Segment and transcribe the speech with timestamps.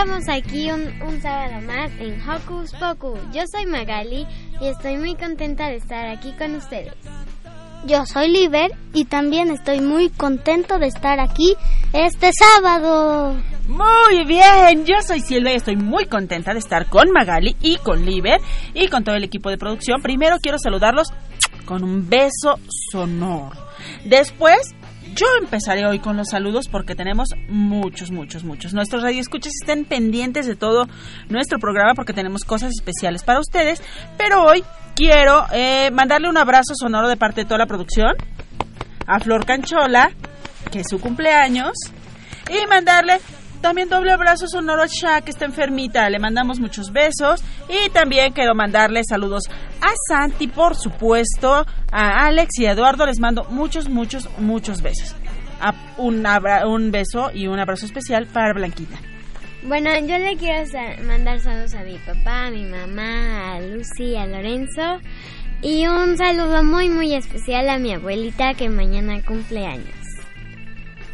[0.00, 3.18] estamos aquí un, un sábado más en Hocus Pocus.
[3.34, 4.26] Yo soy Magali
[4.58, 6.94] y estoy muy contenta de estar aquí con ustedes.
[7.84, 11.54] Yo soy Liber y también estoy muy contento de estar aquí
[11.92, 13.36] este sábado.
[13.68, 18.06] Muy bien, yo soy Silvia y estoy muy contenta de estar con Magali y con
[18.06, 18.40] Liber
[18.72, 20.00] y con todo el equipo de producción.
[20.00, 21.08] Primero quiero saludarlos
[21.66, 22.58] con un beso
[22.90, 23.52] sonoro.
[24.06, 24.74] Después
[25.14, 28.72] yo empezaré hoy con los saludos porque tenemos muchos, muchos, muchos.
[28.74, 30.86] Nuestros radioescuchas estén pendientes de todo
[31.28, 33.82] nuestro programa porque tenemos cosas especiales para ustedes.
[34.16, 38.14] Pero hoy quiero eh, mandarle un abrazo sonoro de parte de toda la producción
[39.06, 40.12] a Flor Canchola,
[40.70, 41.72] que es su cumpleaños,
[42.48, 43.20] y mandarle
[43.60, 46.08] también doble abrazo sonoro a Sha, que está enfermita.
[46.08, 47.42] Le mandamos muchos besos.
[47.68, 49.44] Y también quiero mandarle saludos
[49.80, 53.06] a Santi, por supuesto, a Alex y a Eduardo.
[53.06, 55.14] Les mando muchos, muchos, muchos besos.
[55.98, 56.26] Un,
[56.66, 58.98] un beso y un abrazo especial para Blanquita.
[59.62, 60.64] Bueno, yo le quiero
[61.06, 65.00] mandar saludos a mi papá, a mi mamá, a Lucy, a Lorenzo.
[65.62, 69.94] Y un saludo muy, muy especial a mi abuelita que mañana cumple años.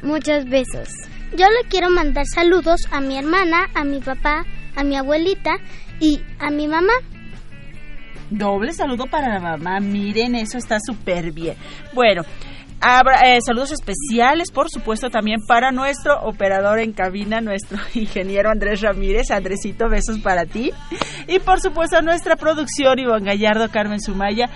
[0.02, 0.88] Muchos besos.
[1.32, 4.44] Yo le quiero mandar saludos a mi hermana, a mi papá,
[4.74, 5.56] a mi abuelita
[6.00, 6.92] y a mi mamá.
[8.30, 9.80] Doble saludo para la mamá.
[9.80, 11.56] Miren, eso está súper bien.
[11.92, 12.22] Bueno,
[12.82, 19.30] eh, saludos especiales, por supuesto, también para nuestro operador en cabina, nuestro ingeniero Andrés Ramírez.
[19.30, 20.72] Andresito, besos para ti.
[21.26, 24.50] Y por supuesto a nuestra producción, Iván Gallardo, Carmen Sumaya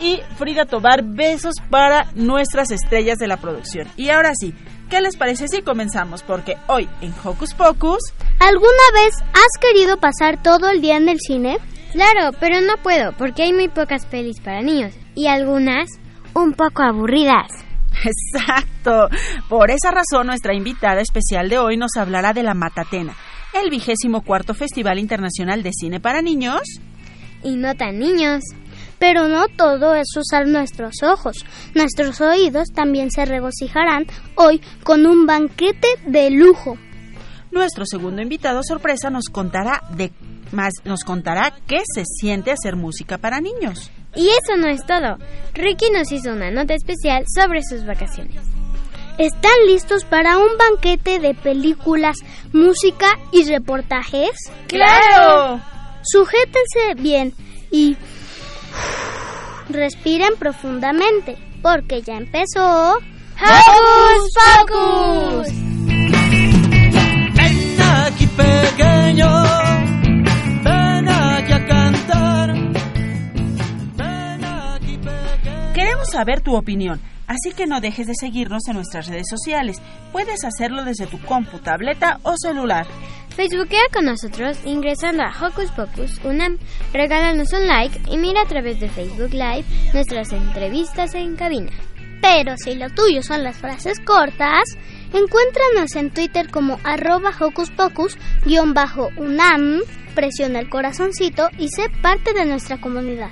[0.00, 1.02] y Frida Tobar.
[1.04, 3.88] Besos para nuestras estrellas de la producción.
[3.96, 4.54] Y ahora sí,
[4.88, 6.22] ¿qué les parece si comenzamos?
[6.22, 8.00] Porque hoy en Hocus Pocus...
[8.40, 11.58] ¿Alguna vez has querido pasar todo el día en el cine?
[11.92, 15.88] Claro, pero no puedo porque hay muy pocas pelis para niños y algunas
[16.34, 17.63] un poco aburridas.
[18.04, 19.08] Exacto.
[19.48, 23.14] Por esa razón, nuestra invitada especial de hoy nos hablará de la Matatena,
[23.54, 26.62] el vigésimo cuarto Festival Internacional de Cine para Niños.
[27.42, 28.42] Y no tan niños.
[28.98, 31.44] Pero no todo es usar nuestros ojos.
[31.74, 34.06] Nuestros oídos también se regocijarán
[34.36, 36.78] hoy con un banquete de lujo.
[37.50, 40.10] Nuestro segundo invitado sorpresa nos contará de
[40.52, 43.90] más nos contará qué se siente hacer música para niños.
[44.16, 45.18] Y eso no es todo.
[45.54, 48.40] Ricky nos hizo una nota especial sobre sus vacaciones.
[49.18, 52.16] ¿Están listos para un banquete de películas,
[52.52, 54.30] música y reportajes?
[54.66, 55.60] ¡Claro!
[56.02, 57.32] Sujétense bien
[57.70, 57.96] y
[59.68, 62.96] respiren profundamente, porque ya empezó.
[63.40, 65.48] ¡Hocus Pocus!
[67.34, 69.43] Ven aquí pequeño,
[76.14, 79.82] saber tu opinión, así que no dejes de seguirnos en nuestras redes sociales.
[80.12, 82.86] Puedes hacerlo desde tu compu, tableta o celular.
[83.30, 86.58] Facebookea con nosotros ingresando a Hocus Pocus Unam.
[86.92, 91.72] Regálanos un like y mira a través de Facebook Live nuestras entrevistas en cabina.
[92.22, 94.62] Pero si lo tuyo son las frases cortas,
[95.12, 98.16] encuéntranos en Twitter como arroba hocus pocus
[98.46, 99.80] guion bajo unam,
[100.14, 103.30] presiona el corazoncito y sé parte de nuestra comunidad.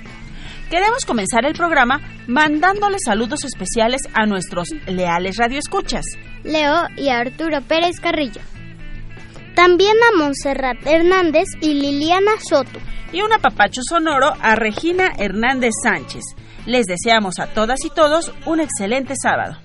[0.69, 6.05] Queremos comenzar el programa mandándole saludos especiales a nuestros leales radioescuchas.
[6.43, 8.41] Leo y a Arturo Pérez Carrillo.
[9.55, 12.79] También a Montserrat Hernández y Liliana Soto.
[13.11, 16.23] Y un apapacho sonoro a Regina Hernández Sánchez.
[16.65, 19.57] Les deseamos a todas y todos un excelente sábado.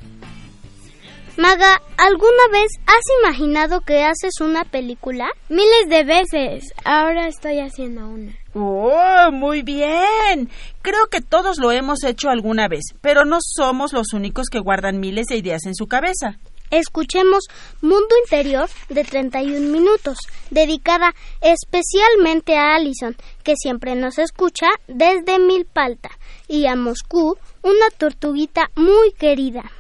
[1.38, 5.31] Maga, ¿alguna vez has imaginado que haces una película?
[5.49, 6.73] Miles de veces.
[6.85, 8.35] Ahora estoy haciendo una.
[8.55, 10.50] ¡Oh, muy bien!
[10.82, 14.99] Creo que todos lo hemos hecho alguna vez, pero no somos los únicos que guardan
[14.99, 16.40] miles de ideas en su cabeza.
[16.73, 17.44] Escuchemos
[17.82, 20.19] Mundo Interior de 31 minutos,
[20.50, 26.11] dedicada especialmente a Allison, que siempre nos escucha desde Milpalta,
[26.49, 29.70] y a Moscú, una tortuguita muy querida.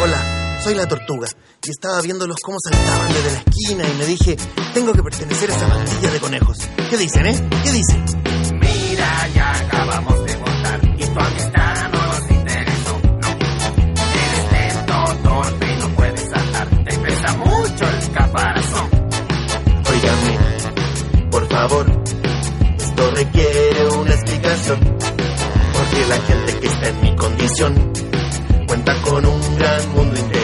[0.00, 1.26] Hola, soy la tortuga
[1.64, 4.36] y estaba viéndolos cómo saltaban desde la esquina y me dije,
[4.72, 6.58] tengo que pertenecer a esta pandilla de conejos.
[6.88, 7.48] ¿Qué dicen, eh?
[7.64, 8.04] ¿Qué dicen?
[8.60, 13.00] Mira, ya acabamos de votar y tu amistad no nos interesó.
[13.02, 13.28] No,
[14.14, 16.68] eres lento, torpe y no puedes saltar.
[16.84, 18.90] Te pesa mucho el caparazón.
[19.90, 22.02] Óigame, por favor,
[22.78, 24.78] esto requiere una explicación.
[24.78, 28.07] Porque la gente que está en mi condición
[28.96, 30.37] con un gran mundo.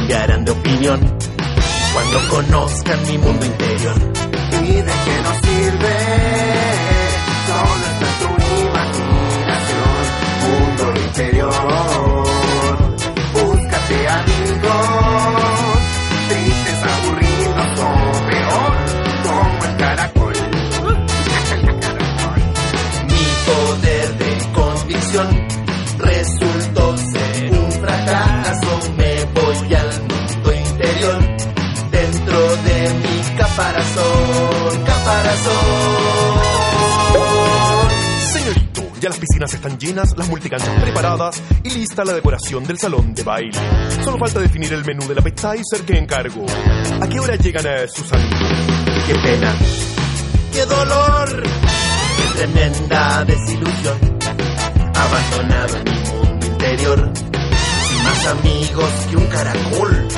[0.00, 1.00] Cambiarán de opinión
[1.92, 3.94] cuando conozcan mi mundo interior.
[4.62, 5.96] ¿Y de qué nos sirve?
[7.46, 8.30] Solo en tu
[8.66, 9.94] imaginación,
[10.42, 12.09] mundo interior.
[38.32, 43.14] Señorito, ya las piscinas están llenas, las multicanchas preparadas y lista la decoración del salón
[43.14, 43.58] de baile.
[44.04, 46.46] Solo falta definir el menú del appetizer que encargo.
[47.00, 48.20] ¿A qué hora llegan a Susan?
[49.06, 49.54] Qué pena,
[50.52, 54.18] qué dolor, qué tremenda desilusión.
[54.94, 60.08] Abandonado en mi mundo interior, sin más amigos que un caracol.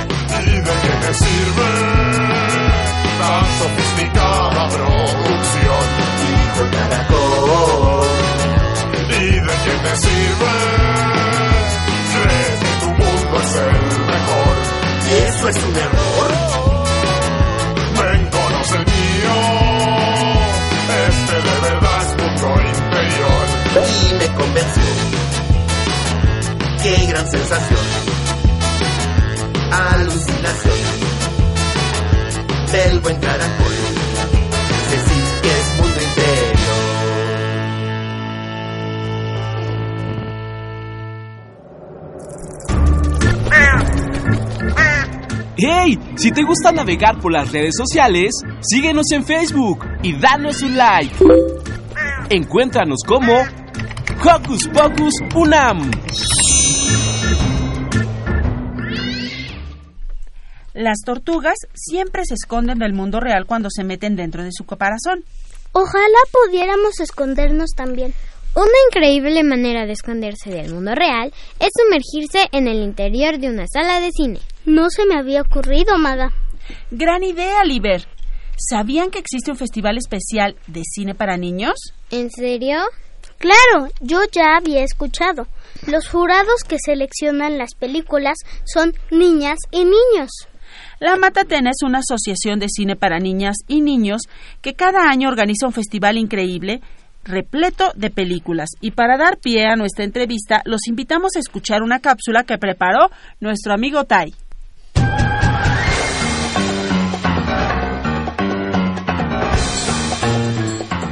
[0.44, 2.61] ¿Y de qué me sirve
[3.22, 5.84] tan sofisticada producción?
[6.32, 8.06] Hijo caracol.
[9.08, 10.54] ¿Y de qué me sirve?
[12.12, 13.82] ¿Crees que tu mundo es el
[14.12, 14.54] mejor?
[15.08, 16.30] ¿Y eso es un error?
[17.98, 19.34] Ven, conoce el mío.
[21.08, 23.44] Este de verdad es mundo interior.
[24.00, 24.90] Y me convenció.
[26.82, 27.80] Qué gran sensación.
[29.70, 31.01] Alucinación.
[32.72, 33.20] Buen.
[45.54, 45.98] ¡Hey!
[46.16, 48.30] Si te gusta navegar por las redes sociales,
[48.62, 51.14] síguenos en Facebook y danos un like.
[52.30, 53.34] Encuéntranos como
[54.24, 55.90] Hocus Pocus Unam.
[60.82, 65.24] Las tortugas siempre se esconden del mundo real cuando se meten dentro de su caparazón.
[65.70, 68.12] Ojalá pudiéramos escondernos también.
[68.56, 73.66] Una increíble manera de esconderse del mundo real es sumergirse en el interior de una
[73.72, 74.40] sala de cine.
[74.64, 76.32] No se me había ocurrido, Maga.
[76.90, 78.04] Gran idea, Liber.
[78.58, 81.74] ¿Sabían que existe un festival especial de cine para niños?
[82.10, 82.78] ¿En serio?
[83.38, 85.46] Claro, yo ya había escuchado.
[85.86, 90.48] Los jurados que seleccionan las películas son niñas y niños.
[91.00, 94.22] La Matatena es una asociación de cine para niñas y niños
[94.60, 96.80] que cada año organiza un festival increíble
[97.24, 98.70] repleto de películas.
[98.80, 103.10] Y para dar pie a nuestra entrevista, los invitamos a escuchar una cápsula que preparó
[103.40, 104.32] nuestro amigo Tai.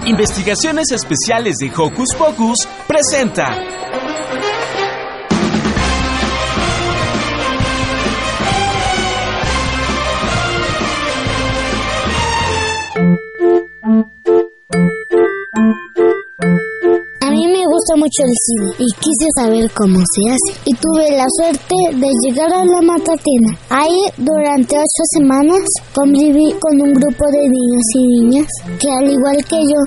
[0.07, 3.55] Investigaciones Especiales de Hocus Pocus presenta.
[13.83, 13.87] A
[17.31, 20.61] mí me gusta mucho el cine y quise saber cómo se hace.
[20.67, 23.57] Y tuve la suerte de llegar a la Matatena.
[23.71, 25.63] Ahí durante ocho semanas
[25.95, 28.47] conviví con un grupo de niños y niñas
[28.79, 29.79] que al igual que yo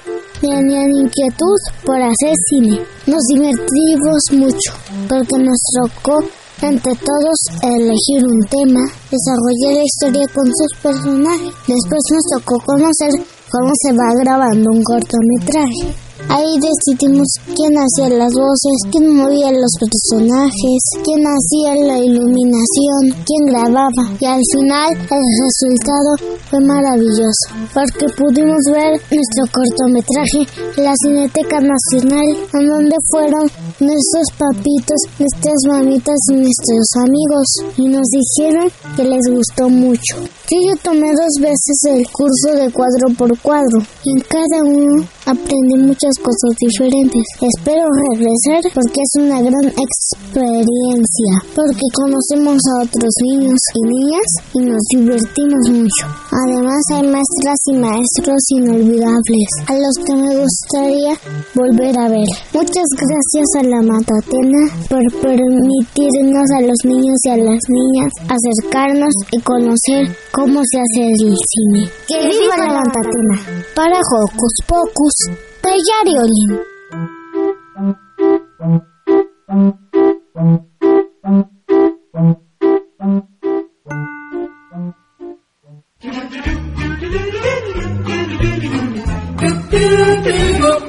[0.41, 2.79] tenían inquietud por hacer cine.
[3.05, 4.73] Nos divertimos mucho
[5.07, 6.17] porque nos tocó
[6.63, 8.79] entre todos elegir un tema,
[9.11, 11.53] desarrollar la historia con sus personajes.
[11.67, 13.11] Después nos tocó conocer
[13.53, 16.02] cómo se va grabando un cortometraje.
[16.29, 23.43] Ahí decidimos quién hacía las voces, quién movía los personajes, quién hacía la iluminación, quién
[23.47, 24.05] grababa.
[24.19, 30.41] Y al final el resultado fue maravilloso, porque pudimos ver nuestro cortometraje
[30.77, 33.45] en la Cineteca Nacional, en donde fueron
[33.79, 40.15] nuestros papitos, nuestras mamitas y nuestros amigos, y nos dijeron que les gustó mucho.
[40.53, 45.75] Yo tomé dos veces el curso de cuadro por cuadro, y en cada uno aprendí
[45.79, 47.23] muchas cosas diferentes.
[47.39, 54.59] Espero regresar porque es una gran experiencia, porque conocemos a otros niños y niñas y
[54.59, 56.05] nos divertimos mucho.
[56.31, 61.13] Además hay maestras y maestros inolvidables, a los que me gustaría
[61.55, 62.27] volver a ver.
[62.53, 69.13] Muchas gracias a la Matatena por permitirnos a los niños y a las niñas acercarnos
[69.31, 71.89] y conocer cómo se hace el cine.
[72.07, 73.63] ¡Que viva la Matatena!
[73.75, 76.59] Para Hocus Pocus, Yariolin.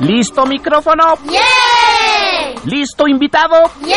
[0.01, 1.05] ¿Listo micrófono?
[1.31, 1.41] ¡Yeah!
[2.65, 3.71] ¿Listo invitado?
[3.85, 3.97] ¡Yeah!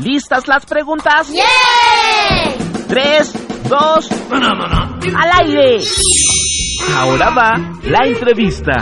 [0.00, 1.28] ¿Listas las preguntas?
[1.30, 1.44] ¡Yeah!
[2.88, 3.32] Tres,
[3.68, 5.80] dos, al aire.
[6.94, 8.72] Ahora va la entrevista.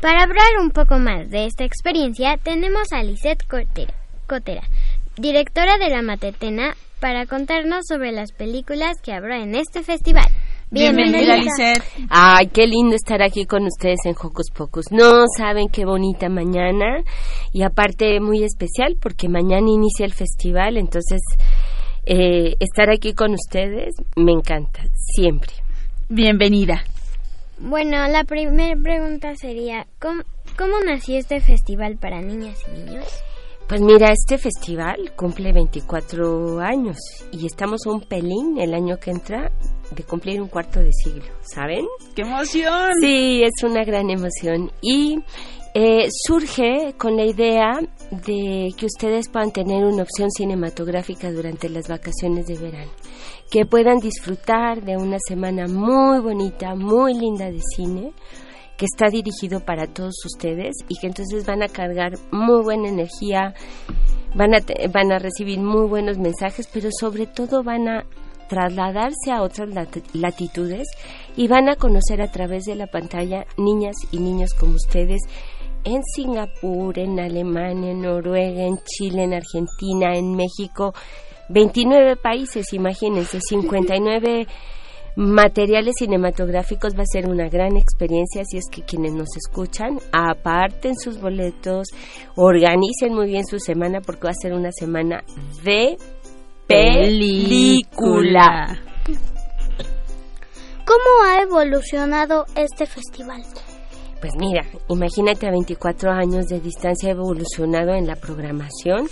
[0.00, 3.94] Para hablar un poco más de esta experiencia, tenemos a Lisette Cotera,
[4.28, 4.62] Cotera,
[5.16, 10.26] directora de la Matetena, para contarnos sobre las películas que habrá en este festival.
[10.70, 11.84] Bienvenida, Lisette.
[12.10, 14.86] Ay, qué lindo estar aquí con ustedes en Hocus Pocus.
[14.90, 17.02] No saben qué bonita mañana
[17.52, 21.20] y aparte muy especial porque mañana inicia el festival, entonces
[22.06, 25.52] eh, estar aquí con ustedes me encanta, siempre.
[26.08, 26.84] Bienvenida.
[27.58, 30.22] Bueno, la primera pregunta sería, ¿cómo,
[30.56, 33.06] ¿cómo nació este festival para niñas y niños?
[33.68, 36.96] Pues mira, este festival cumple 24 años
[37.32, 39.50] y estamos un pelín el año que entra
[39.90, 41.84] de cumplir un cuarto de siglo, ¿saben?
[42.14, 42.92] ¡Qué emoción!
[43.00, 45.18] Sí, es una gran emoción y
[45.78, 47.78] eh, surge con la idea
[48.10, 52.90] de que ustedes puedan tener una opción cinematográfica durante las vacaciones de verano,
[53.50, 58.12] que puedan disfrutar de una semana muy bonita, muy linda de cine
[58.78, 63.52] que está dirigido para todos ustedes y que entonces van a cargar muy buena energía,
[64.34, 64.58] van a,
[64.92, 68.04] van a recibir muy buenos mensajes, pero sobre todo van a
[68.48, 70.86] trasladarse a otras lat- latitudes
[71.36, 75.20] y van a conocer a través de la pantalla niñas y niños como ustedes
[75.86, 80.92] en Singapur, en Alemania, en Noruega, en Chile, en Argentina, en México,
[81.48, 84.46] 29 países, imagínense, 59
[85.14, 90.96] materiales cinematográficos va a ser una gran experiencia, así es que quienes nos escuchan, aparten
[90.96, 91.86] sus boletos,
[92.34, 95.22] organicen muy bien su semana porque va a ser una semana
[95.62, 95.96] de
[96.66, 97.96] película.
[100.84, 103.42] ¿Cómo ha evolucionado este festival?
[104.26, 109.06] Pues mira, imagínate a 24 años de distancia evolucionado en la programación.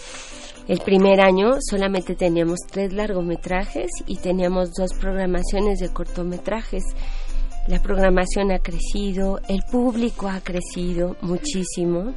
[0.66, 6.82] El primer año solamente teníamos tres largometrajes y teníamos dos programaciones de cortometrajes.
[7.68, 12.12] La programación ha crecido, el público ha crecido muchísimo.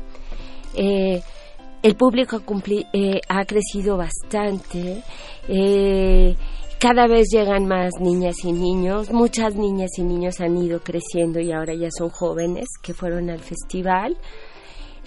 [0.73, 1.21] Eh,
[1.83, 5.03] el público ha, cumpli- eh, ha crecido bastante.
[5.47, 6.35] Eh,
[6.79, 9.09] cada vez llegan más niñas y niños.
[9.11, 13.39] Muchas niñas y niños han ido creciendo y ahora ya son jóvenes que fueron al
[13.39, 14.17] festival.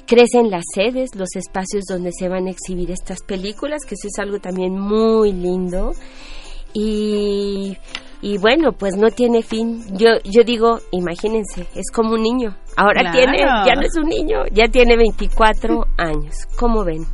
[0.06, 4.18] Crecen las sedes, los espacios donde se van a exhibir estas películas, que eso es
[4.18, 5.92] algo también muy lindo.
[6.72, 7.76] Y,
[8.22, 9.84] y bueno, pues no tiene fin.
[9.96, 12.56] Yo, yo digo, imagínense, es como un niño.
[12.76, 13.16] Ahora Claro.
[13.18, 16.34] tiene, ya no es un niño, ya tiene 24 años.
[16.58, 17.04] ¿Cómo ven?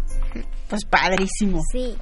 [0.68, 1.60] Pues padrísimo.
[1.72, 1.94] Sí.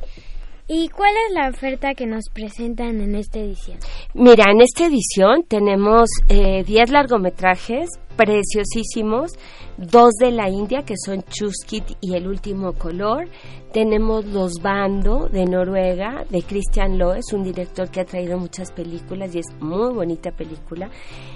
[0.66, 3.76] ¿Y cuál es la oferta que nos presentan en esta edición?
[4.14, 9.32] Mira, en esta edición tenemos eh, 10 largometrajes preciosísimos,
[9.76, 13.28] dos de la India que son Chuskit y El último color.
[13.74, 18.72] Tenemos Los Bando de Noruega, de Christian Loe, es un director que ha traído muchas
[18.72, 20.88] películas y es muy bonita película.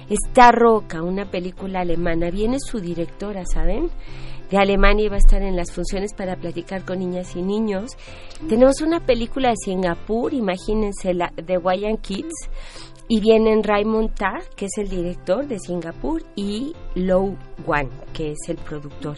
[0.08, 3.90] Está Roca, una película alemana, viene su directora, ¿saben?
[4.50, 7.96] De Alemania y va a estar en las funciones para platicar con niñas y niños.
[8.48, 12.48] Tenemos una película de Singapur, imagínense, la de Wayan Kids,
[13.08, 17.36] y vienen Raymond Ta, que es el director de Singapur, y Lou
[17.66, 19.16] Wan, que es el productor.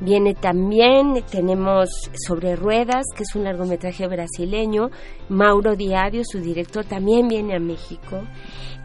[0.00, 1.90] Viene también, tenemos
[2.26, 4.88] Sobre Ruedas, que es un largometraje brasileño.
[5.28, 8.22] Mauro Diadio, su director, también viene a México.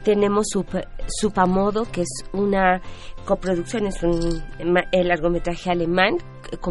[0.05, 0.87] Tenemos Sup-
[1.19, 2.79] Supamodo, que es una
[3.25, 4.41] coproducción, es un
[4.91, 6.15] el largometraje alemán,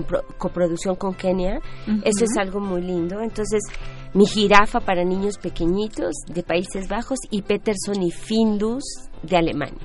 [0.06, 1.58] pro- coproducción con Kenia.
[2.04, 3.20] Eso es algo muy lindo.
[3.20, 3.60] Entonces,
[4.16, 8.84] Mi jirafa para niños pequeñitos de Países Bajos y Peterson y Findus
[9.24, 9.82] de Alemania.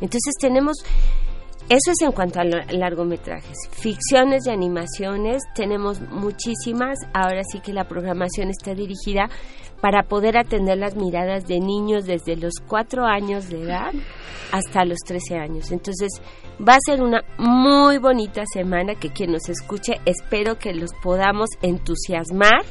[0.00, 0.78] Entonces tenemos
[1.70, 3.56] eso es en cuanto a largometrajes.
[3.70, 6.98] Ficciones y animaciones tenemos muchísimas.
[7.14, 9.28] Ahora sí que la programación está dirigida
[9.80, 13.92] para poder atender las miradas de niños desde los 4 años de edad
[14.52, 15.70] hasta los 13 años.
[15.72, 16.08] Entonces
[16.66, 21.48] va a ser una muy bonita semana que quien nos escuche espero que los podamos
[21.62, 22.64] entusiasmar,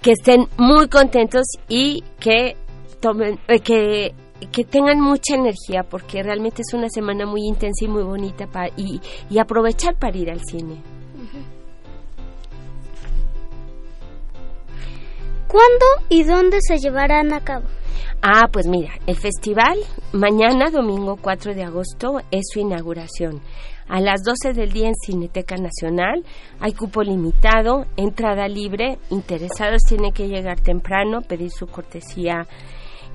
[0.00, 2.56] que estén muy contentos y que
[3.00, 4.14] tomen, eh, que
[4.50, 8.70] que tengan mucha energía porque realmente es una semana muy intensa y muy bonita pa-
[8.76, 10.82] y, y aprovechar para ir al cine.
[15.52, 17.66] ¿Cuándo y dónde se llevarán a cabo?
[18.22, 19.76] Ah, pues mira, el festival
[20.14, 23.42] mañana, domingo 4 de agosto, es su inauguración.
[23.86, 26.24] A las 12 del día en Cineteca Nacional
[26.58, 28.96] hay cupo limitado, entrada libre.
[29.10, 32.46] Interesados tienen que llegar temprano, pedir su cortesía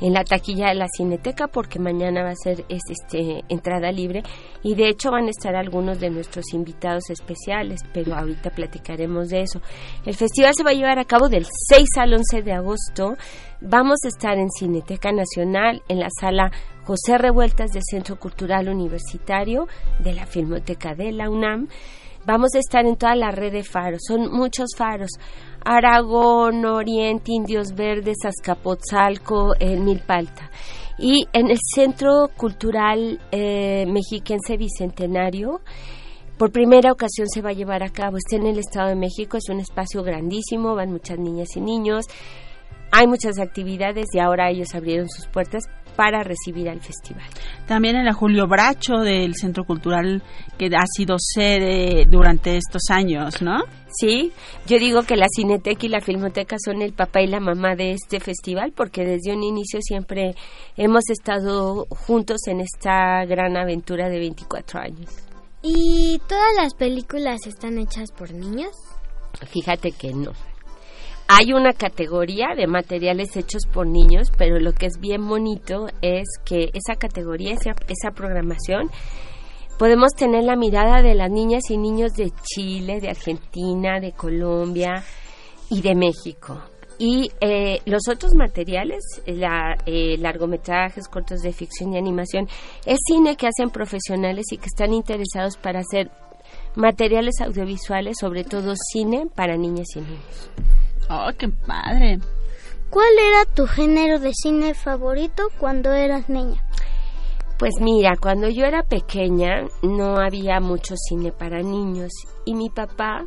[0.01, 4.24] en la taquilla de la Cineteca porque mañana va a ser es, este entrada libre
[4.63, 9.42] y de hecho van a estar algunos de nuestros invitados especiales, pero ahorita platicaremos de
[9.42, 9.62] eso.
[10.06, 13.16] El festival se va a llevar a cabo del 6 al 11 de agosto.
[13.62, 16.51] Vamos a estar en Cineteca Nacional en la sala
[16.84, 19.68] José Revueltas del Centro Cultural Universitario
[20.00, 21.68] de la Filmoteca de la UNAM.
[22.27, 25.12] Vamos a estar en toda la red de faros, son muchos faros.
[25.63, 30.51] Aragón, Oriente, Indios Verdes, Azcapotzalco, en Milpalta.
[30.98, 35.62] Y en el Centro Cultural eh, Mexiquense Bicentenario,
[36.38, 38.17] por primera ocasión se va a llevar a cabo.
[38.17, 42.07] Está en el Estado de México, es un espacio grandísimo, van muchas niñas y niños.
[42.91, 45.63] Hay muchas actividades y ahora ellos abrieron sus puertas
[45.97, 47.25] para recibir al festival.
[47.65, 50.21] También en la Julio Bracho del Centro Cultural
[50.57, 53.63] que ha sido sede durante estos años, ¿no?
[53.89, 54.31] Sí,
[54.67, 57.91] yo digo que la Cineteca y la Filmoteca son el papá y la mamá de
[57.91, 60.36] este festival porque desde un inicio siempre
[60.75, 65.10] hemos estado juntos en esta gran aventura de 24 años.
[65.63, 68.71] ¿Y todas las películas están hechas por niños?
[69.51, 70.31] Fíjate que no.
[71.30, 76.26] Hay una categoría de materiales hechos por niños, pero lo que es bien bonito es
[76.46, 78.90] que esa categoría, esa, esa programación,
[79.78, 85.04] podemos tener la mirada de las niñas y niños de Chile, de Argentina, de Colombia
[85.70, 86.62] y de México.
[86.98, 92.48] Y eh, los otros materiales, la, eh, largometrajes, cortos de ficción y animación,
[92.86, 96.10] es cine que hacen profesionales y que están interesados para hacer
[96.76, 100.52] materiales audiovisuales, sobre todo cine para niñas y niños.
[101.10, 102.19] ¡Oh, qué padre!
[102.89, 106.63] ¿Cuál era tu género de cine favorito cuando eras niña?
[107.60, 112.12] Pues mira, cuando yo era pequeña no había mucho cine para niños
[112.45, 113.25] y mi papá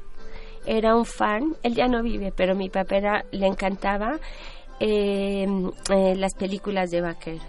[0.65, 4.19] era un fan, él ya no vive, pero mi papá era, le encantaba
[4.79, 5.47] eh,
[5.91, 7.43] eh, las películas de vaqueros,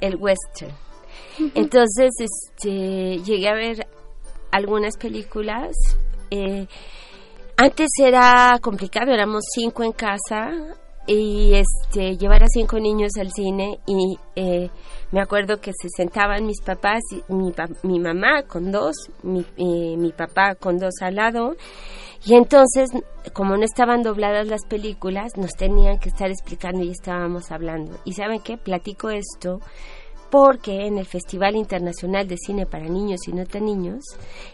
[0.00, 0.72] el western.
[1.54, 3.86] Entonces, este, llegué a ver
[4.52, 5.76] algunas películas.
[6.30, 6.66] eh,
[7.56, 10.50] antes era complicado, éramos cinco en casa
[11.06, 14.70] y este llevar a cinco niños al cine y eh,
[15.12, 17.52] me acuerdo que se sentaban mis papás mi,
[17.84, 21.54] mi mamá con dos mi, eh, mi papá con dos al lado
[22.24, 22.90] y entonces
[23.32, 27.98] como no estaban dobladas las películas nos tenían que estar explicando y estábamos hablando.
[28.04, 29.60] Y saben qué platico esto
[30.30, 34.04] porque en el Festival Internacional de Cine para Niños y No Tan Niños,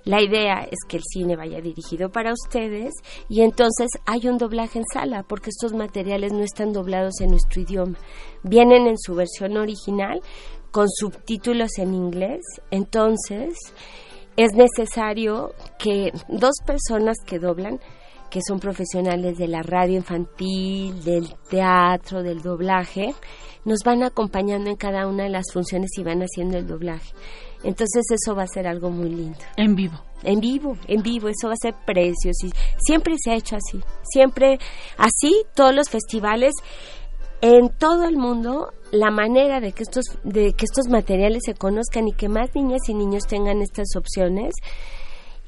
[0.05, 2.93] la idea es que el cine vaya dirigido para ustedes
[3.29, 7.61] y entonces hay un doblaje en sala, porque estos materiales no están doblados en nuestro
[7.61, 7.99] idioma.
[8.43, 10.21] Vienen en su versión original
[10.71, 13.55] con subtítulos en inglés, entonces
[14.37, 17.81] es necesario que dos personas que doblan
[18.33, 23.15] que son profesionales de la radio infantil, del teatro, del doblaje,
[23.67, 27.13] nos van acompañando en cada una de las funciones y van haciendo el doblaje.
[27.63, 29.39] Entonces eso va a ser algo muy lindo.
[29.59, 30.01] En vivo.
[30.23, 32.49] En vivo, en vivo, eso va a ser precioso.
[32.79, 34.59] Siempre se ha hecho así, siempre
[34.97, 36.55] así, todos los festivales
[37.43, 42.09] en todo el mundo la manera de que estos de que estos materiales se conozcan
[42.09, 44.55] y que más niñas y niños tengan estas opciones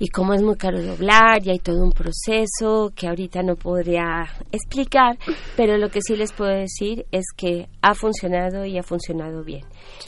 [0.04, 4.26] y como es muy caro doblar y hay todo un proceso que ahorita no podría
[4.52, 5.16] explicar,
[5.56, 9.64] pero lo que sí les puedo decir es que ha funcionado y ha funcionado bien.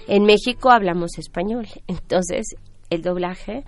[0.06, 2.44] En México hablamos español, entonces
[2.90, 3.64] el doblaje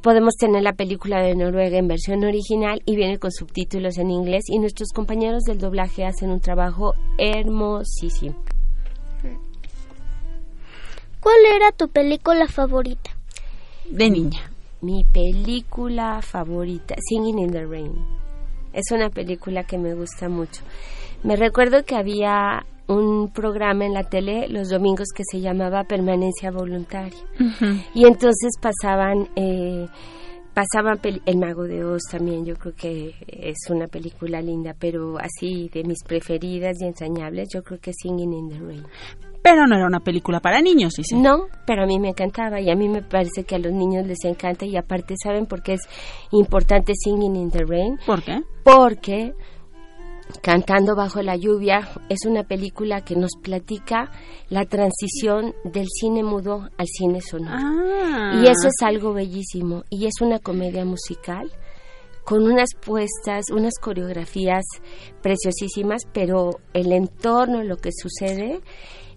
[0.00, 4.44] podemos tener la película de Noruega en versión original y viene con subtítulos en inglés
[4.48, 8.36] y nuestros compañeros del doblaje hacen un trabajo hermosísimo.
[11.20, 13.10] ¿Cuál era tu película favorita?
[13.90, 14.53] De niña.
[14.84, 17.92] Mi película favorita, Singing in the Rain.
[18.74, 20.62] Es una película que me gusta mucho.
[21.22, 26.50] Me recuerdo que había un programa en la tele los domingos que se llamaba Permanencia
[26.50, 27.18] Voluntaria.
[27.94, 29.26] Y entonces pasaban...
[29.36, 29.88] Eh,
[30.52, 35.68] pasaban El Mago de Oz también, yo creo que es una película linda, pero así
[35.72, 38.84] de mis preferidas y entrañables, yo creo que Singing in the Rain.
[39.44, 41.16] Pero no era una película para niños, dice.
[41.16, 44.06] No, pero a mí me encantaba y a mí me parece que a los niños
[44.06, 45.82] les encanta y aparte, ¿saben por qué es
[46.30, 47.98] importante Singing in the Rain?
[48.06, 48.40] ¿Por qué?
[48.62, 49.34] Porque
[50.40, 54.10] Cantando bajo la lluvia es una película que nos platica
[54.48, 57.54] la transición del cine mudo al cine sonoro.
[57.54, 58.40] Ah.
[58.40, 59.84] Y eso es algo bellísimo.
[59.90, 61.52] Y es una comedia musical
[62.24, 64.64] con unas puestas, unas coreografías
[65.22, 68.60] preciosísimas, pero el entorno, lo que sucede,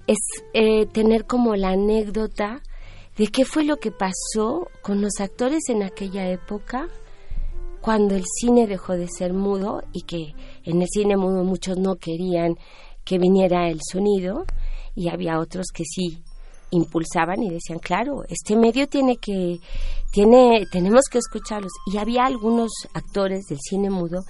[0.08, 0.17] es
[0.54, 2.62] eh, tener como la anécdota
[3.17, 6.88] de qué fue lo que pasó con los actores en aquella época
[7.82, 11.96] cuando el cine dejó de ser mudo y que en el cine mudo muchos no
[11.96, 12.56] querían
[13.04, 14.46] que viniera el sonido
[14.96, 16.24] y había otros que sí
[16.72, 19.60] impulsaban y decían, claro, este medio tiene que,
[20.12, 21.72] tiene, tenemos que escucharlos.
[21.91, 24.24] Y había algunos actores del cine mudo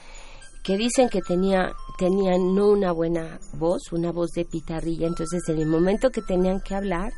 [0.67, 5.59] que dicen que tenía, tenían no una buena voz, una voz de pitarrilla, entonces en
[5.59, 7.13] el momento que tenían que hablar,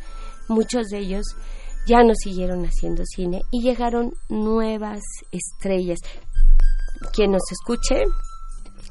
[0.48, 1.26] muchos de ellos
[1.88, 5.00] ya no siguieron haciendo cine y llegaron nuevas
[5.32, 5.98] estrellas.
[7.12, 8.04] Quien nos escuche,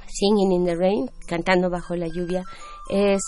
[0.09, 2.43] Singing in the Rain, Cantando bajo la lluvia,
[2.91, 3.21] es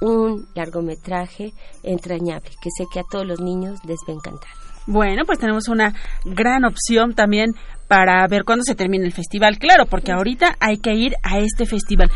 [0.00, 4.71] un largometraje entrañable que sé que a todos los niños les va a encantar.
[4.86, 7.54] Bueno, pues tenemos una gran opción también
[7.88, 9.58] para ver cuándo se termina el festival.
[9.58, 12.10] Claro, porque ahorita hay que ir a este festival.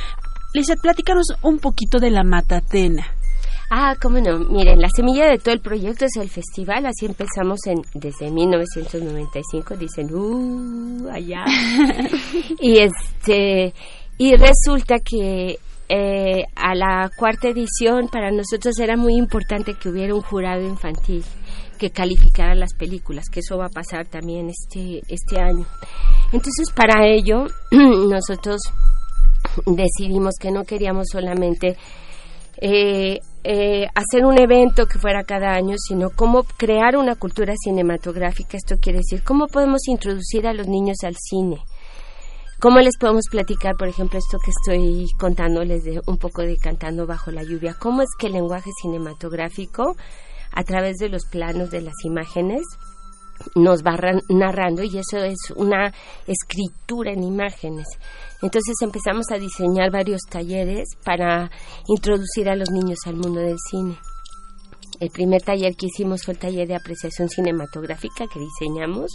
[0.54, 3.06] Lizeth, platícanos un poquito de la Matatena.
[3.70, 4.38] Ah, cómo no.
[4.38, 6.86] Miren, la semilla de todo el proyecto es el festival.
[6.86, 9.76] Así empezamos en desde 1995.
[9.76, 11.44] Dicen, uh, allá.
[12.60, 13.74] y este
[14.18, 20.14] y resulta que eh, a la cuarta edición para nosotros era muy importante que hubiera
[20.14, 21.22] un jurado infantil
[21.76, 25.66] que calificara las películas, que eso va a pasar también este este año.
[26.32, 28.60] Entonces, para ello nosotros
[29.64, 31.76] decidimos que no queríamos solamente
[32.58, 38.56] eh, eh, hacer un evento que fuera cada año, sino cómo crear una cultura cinematográfica.
[38.56, 41.58] Esto quiere decir, cómo podemos introducir a los niños al cine.
[42.58, 47.06] ¿Cómo les podemos platicar, por ejemplo, esto que estoy contándoles de un poco de Cantando
[47.06, 47.76] bajo la lluvia?
[47.78, 49.94] ¿Cómo es que el lenguaje cinematográfico,
[50.56, 52.62] a través de los planos de las imágenes,
[53.54, 53.98] nos va
[54.30, 55.92] narrando y eso es una
[56.26, 57.86] escritura en imágenes.
[58.42, 61.50] Entonces empezamos a diseñar varios talleres para
[61.88, 63.98] introducir a los niños al mundo del cine.
[64.98, 69.12] El primer taller que hicimos fue el taller de apreciación cinematográfica que diseñamos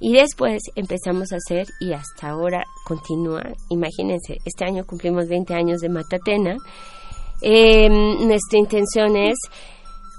[0.00, 3.42] y después empezamos a hacer y hasta ahora continúa.
[3.68, 6.56] Imagínense, este año cumplimos 20 años de Matatena.
[7.42, 9.36] Em, nuestra intención es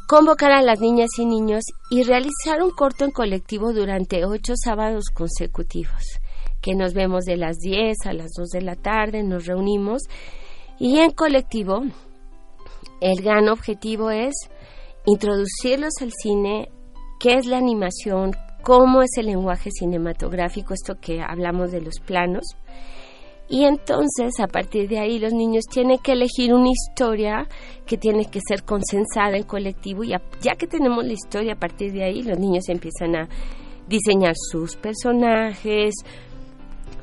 [0.08, 5.10] convocar a las niñas y niños y realizar un corto en colectivo durante ocho sábados
[5.14, 6.20] consecutivos,
[6.62, 10.04] que nos vemos de las 10 a las 2 de la tarde, nos reunimos
[10.80, 11.82] y en colectivo
[13.02, 14.34] el gran objetivo es
[15.06, 16.70] introducirlos al cine,
[17.20, 18.32] qué es la animación,
[18.64, 22.46] cómo es el lenguaje cinematográfico, esto que hablamos de los planos,
[23.50, 27.48] y entonces, a partir de ahí, los niños tienen que elegir una historia
[27.86, 30.10] que tiene que ser consensada en colectivo y
[30.42, 33.30] ya que tenemos la historia, a partir de ahí, los niños empiezan a
[33.88, 35.96] diseñar sus personajes,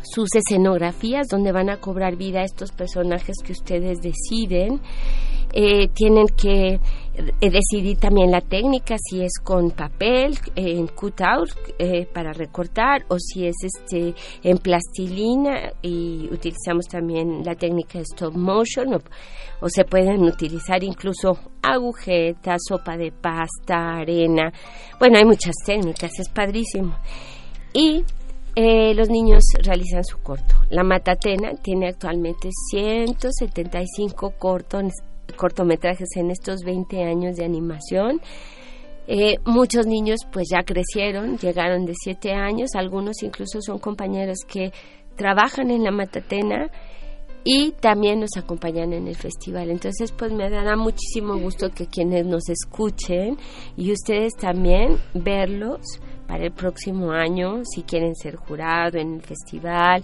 [0.02, 4.80] sus escenografías, donde van a cobrar vida estos personajes que ustedes deciden.
[5.52, 6.80] Eh, tienen que
[7.16, 11.48] eh, decidir también la técnica, si es con papel, eh, en cutout
[11.79, 18.05] eh, para recortar o si es este en plastilina y utilizamos también la técnica de
[18.05, 18.94] stop motion
[19.61, 24.53] o, se pueden utilizar incluso agujetas, sopa de pasta, arena.
[24.98, 26.96] Bueno, hay muchas técnicas, es padrísimo.
[27.72, 28.05] Y
[28.57, 30.55] los niños realizan su corto.
[30.70, 34.92] La Matatena tiene actualmente 175 cortos
[35.35, 38.20] cortometrajes en estos 20 años de animación.
[39.07, 44.73] Eh, muchos niños pues ya crecieron, llegaron de siete años, algunos incluso son compañeros que
[45.16, 46.70] trabajan en la Matatena
[47.44, 49.70] y también nos acompañan en el festival.
[49.70, 53.37] Entonces, pues me dará muchísimo gusto que quienes nos escuchen
[53.76, 60.02] y ustedes también verlos para el próximo año, si quieren ser jurado en el festival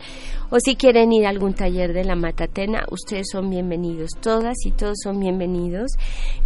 [0.50, 4.70] o si quieren ir a algún taller de la Matatena, ustedes son bienvenidos, todas y
[4.72, 5.92] todos son bienvenidos.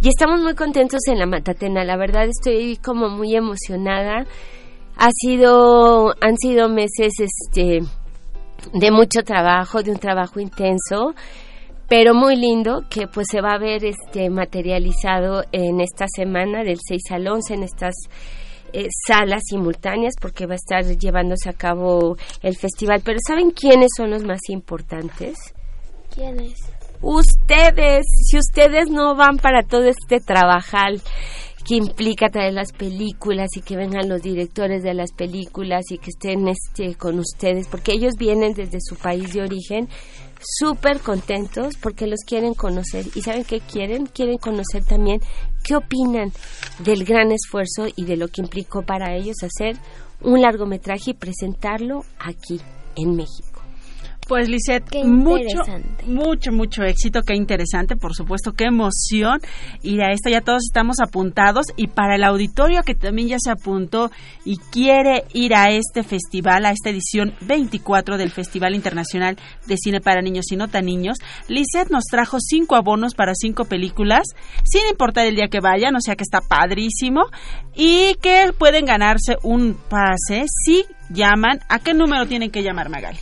[0.01, 4.25] Y estamos muy contentos en la Matatena, la verdad estoy como muy emocionada.
[4.97, 7.81] Ha sido, han sido meses, este,
[8.73, 11.13] de mucho trabajo, de un trabajo intenso,
[11.87, 16.79] pero muy lindo que pues se va a ver este materializado en esta semana del
[16.85, 17.93] 6 al 11 en estas
[18.73, 23.01] eh, salas simultáneas porque va a estar llevándose a cabo el festival.
[23.05, 25.37] Pero ¿saben quiénes son los más importantes?
[26.13, 26.55] ¿Quiénes?
[27.01, 31.01] Ustedes, si ustedes no van para todo este trabajal
[31.65, 36.11] que implica traer las películas y que vengan los directores de las películas y que
[36.11, 39.89] estén este con ustedes porque ellos vienen desde su país de origen
[40.39, 43.05] súper contentos porque los quieren conocer.
[43.15, 45.21] Y saben qué quieren quieren conocer también
[45.63, 46.31] qué opinan
[46.79, 49.77] del gran esfuerzo y de lo que implicó para ellos hacer
[50.21, 52.61] un largometraje y presentarlo aquí
[52.95, 53.54] en México
[54.27, 55.63] pues Lisette, mucho,
[56.05, 59.39] mucho, mucho éxito, qué interesante, por supuesto, qué emoción
[59.81, 60.29] ir a esto.
[60.29, 64.11] Ya todos estamos apuntados y para el auditorio que también ya se apuntó
[64.43, 70.01] y quiere ir a este festival, a esta edición 24 del Festival Internacional de Cine
[70.01, 74.23] para Niños y No Tan Niños, Lisette nos trajo cinco abonos para cinco películas,
[74.63, 77.25] sin importar el día que vayan, o sea que está padrísimo
[77.75, 81.59] y que pueden ganarse un pase si llaman.
[81.69, 83.19] ¿A qué número tienen que llamar, Magali?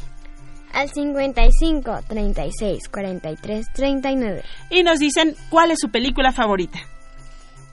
[0.74, 4.44] Al 55 36 43 39.
[4.70, 6.80] Y nos dicen cuál es su película favorita.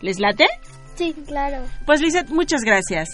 [0.00, 0.46] ¿Les late?
[0.94, 1.64] Sí, claro.
[1.86, 3.08] Pues Lizeth, muchas gracias.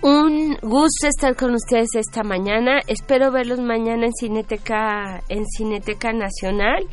[0.00, 2.80] Un gusto estar con ustedes esta mañana.
[2.86, 6.86] Espero verlos mañana en Cineteca, en Cineteca Nacional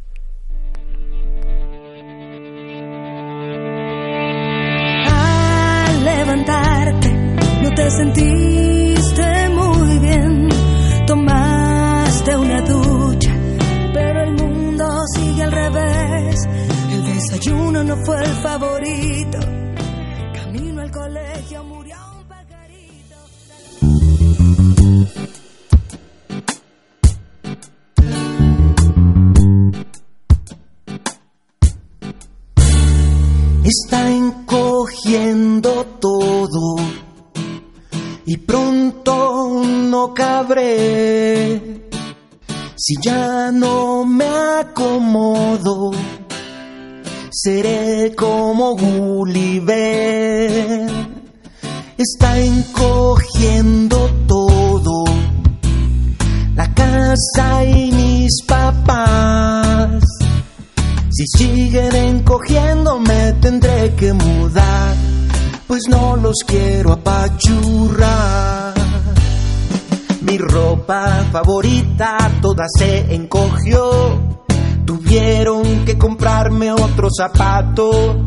[5.08, 8.64] Al levantarte, no te sentiste
[17.75, 19.39] desayuno no fue el favorito.
[20.33, 23.15] Camino al colegio murió un pajarito.
[33.63, 36.75] Está encogiendo todo
[38.25, 41.89] y pronto no cabré.
[42.77, 44.25] Si ya no me
[44.59, 45.91] acomodo,
[47.45, 49.77] seré como Gulliver.
[51.95, 55.03] Está encogiendo todo,
[56.55, 60.03] la casa y mis papás.
[61.12, 64.95] Si siguen encogiendo me tendré que mudar,
[65.67, 68.73] pues no los quiero apachurrar.
[70.21, 74.35] Mi ropa favorita toda se encogió,
[74.86, 78.17] tuvieron que comprarme otros zapatos.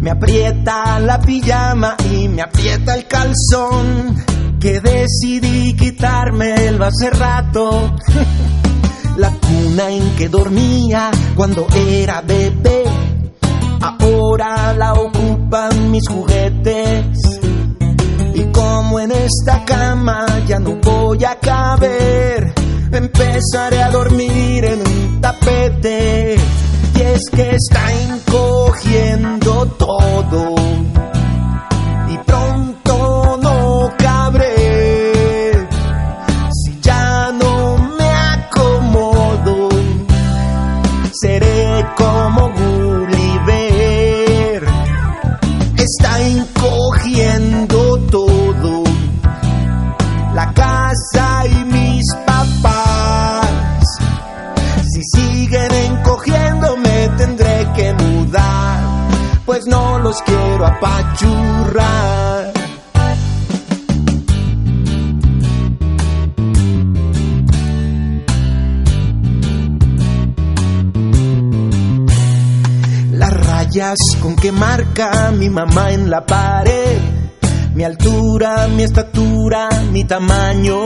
[0.00, 4.16] Me aprieta la pijama y me aprieta el calzón,
[4.58, 7.94] que decidí quitármelo hace rato.
[9.16, 12.84] la cuna en que dormía cuando era bebé.
[13.80, 17.40] Ahora la ocupan mis juguetes.
[18.34, 22.54] Y como en esta cama ya no voy a caber,
[22.92, 24.99] empezaré a dormir en un
[26.94, 30.89] Y es que está encogiendo todo.
[60.10, 62.52] Los quiero apachurrar.
[73.12, 76.98] Las rayas con que marca mi mamá en la pared,
[77.74, 80.82] mi altura, mi estatura, mi tamaño.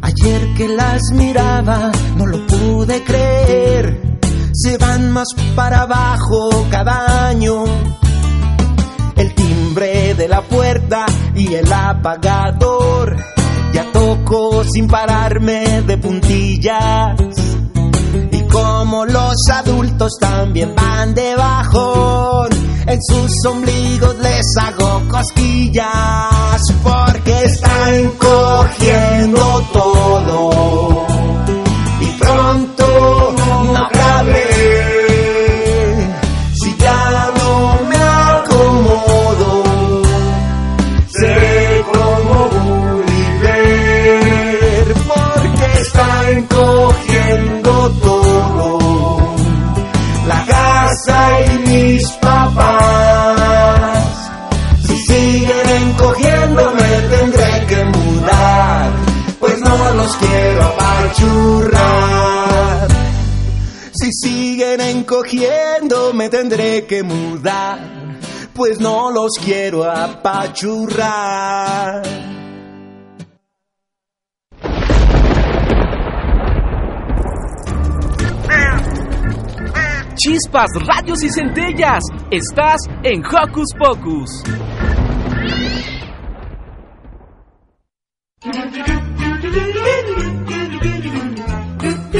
[0.00, 4.05] Ayer que las miraba no lo pude creer,
[4.56, 7.64] se van más para abajo cada año.
[9.16, 13.16] El timbre de la puerta y el apagador,
[13.72, 17.20] ya toco sin pararme de puntillas.
[18.32, 22.48] Y como los adultos también van de bajón,
[22.86, 31.05] en sus ombligos les hago cosquillas porque están cogiendo todo
[60.06, 61.78] los quiero apachurrar.
[63.92, 67.80] Si siguen encogiendo me tendré que mudar,
[68.54, 71.02] pues no los quiero apachurrar.
[80.14, 82.04] Chispas, radios y centellas.
[82.30, 84.30] Estás en Hocus Pocus.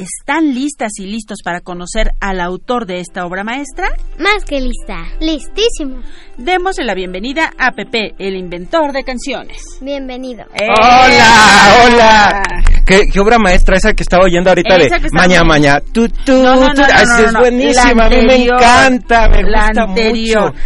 [0.00, 3.90] ¿Están listas y listos para conocer al autor de esta obra maestra?
[4.18, 4.96] Más que lista.
[5.20, 6.00] Listísimo.
[6.38, 9.60] Démosle la bienvenida a Pepe, el inventor de canciones.
[9.82, 10.44] Bienvenido.
[10.54, 10.68] ¡Eh!
[10.70, 12.42] Hola, hola.
[12.90, 15.78] ¿Qué, qué obra maestra esa que estaba oyendo ahorita Esa de Maña Maña?
[15.80, 16.80] Tu, tu, No, no, no, tu.
[16.80, 20.52] no, Ay, es buenísima, a mí me encanta, me La gusta anterior.
[20.52, 20.56] mucho.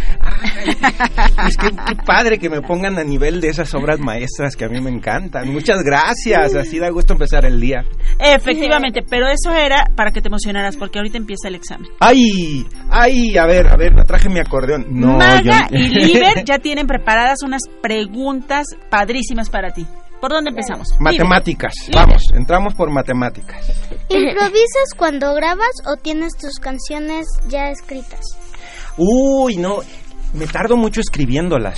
[1.47, 4.69] Es que qué padre que me pongan a nivel de esas obras maestras que a
[4.69, 5.51] mí me encantan.
[5.53, 7.83] Muchas gracias, así da gusto empezar el día.
[8.19, 11.87] Efectivamente, pero eso era para que te emocionaras porque ahorita empieza el examen.
[11.99, 14.85] Ay, ay, a ver, a ver, me traje mi acordeón.
[14.89, 19.85] No, Maga yo- y Liber ya tienen preparadas unas preguntas padrísimas para ti.
[20.25, 20.87] ¿Por dónde empezamos?
[20.99, 23.63] Matemáticas, vamos, entramos por matemáticas.
[24.09, 28.21] ¿Improvisas cuando grabas o tienes tus canciones ya escritas?
[28.97, 29.81] Uy, no,
[30.33, 31.77] me tardo mucho escribiéndolas.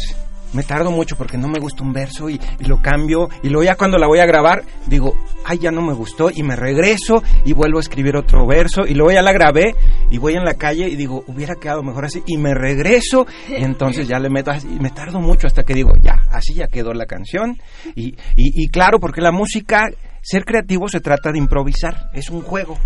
[0.54, 3.76] Me tardo mucho porque no me gusta un verso y, lo cambio y luego ya
[3.76, 7.54] cuando la voy a grabar digo, ay, ya no me gustó y me regreso y
[7.54, 9.76] vuelvo a escribir otro verso y luego ya la grabé
[10.10, 13.64] y voy en la calle y digo, hubiera quedado mejor así y me regreso y
[13.64, 16.68] entonces ya le meto así y me tardo mucho hasta que digo, ya, así ya
[16.68, 17.58] quedó la canción
[17.96, 19.86] y, y, y claro, porque la música,
[20.22, 22.78] ser creativo se trata de improvisar, es un juego.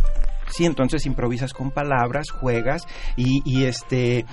[0.52, 4.26] Sí, entonces improvisas con palabras, juegas y, y este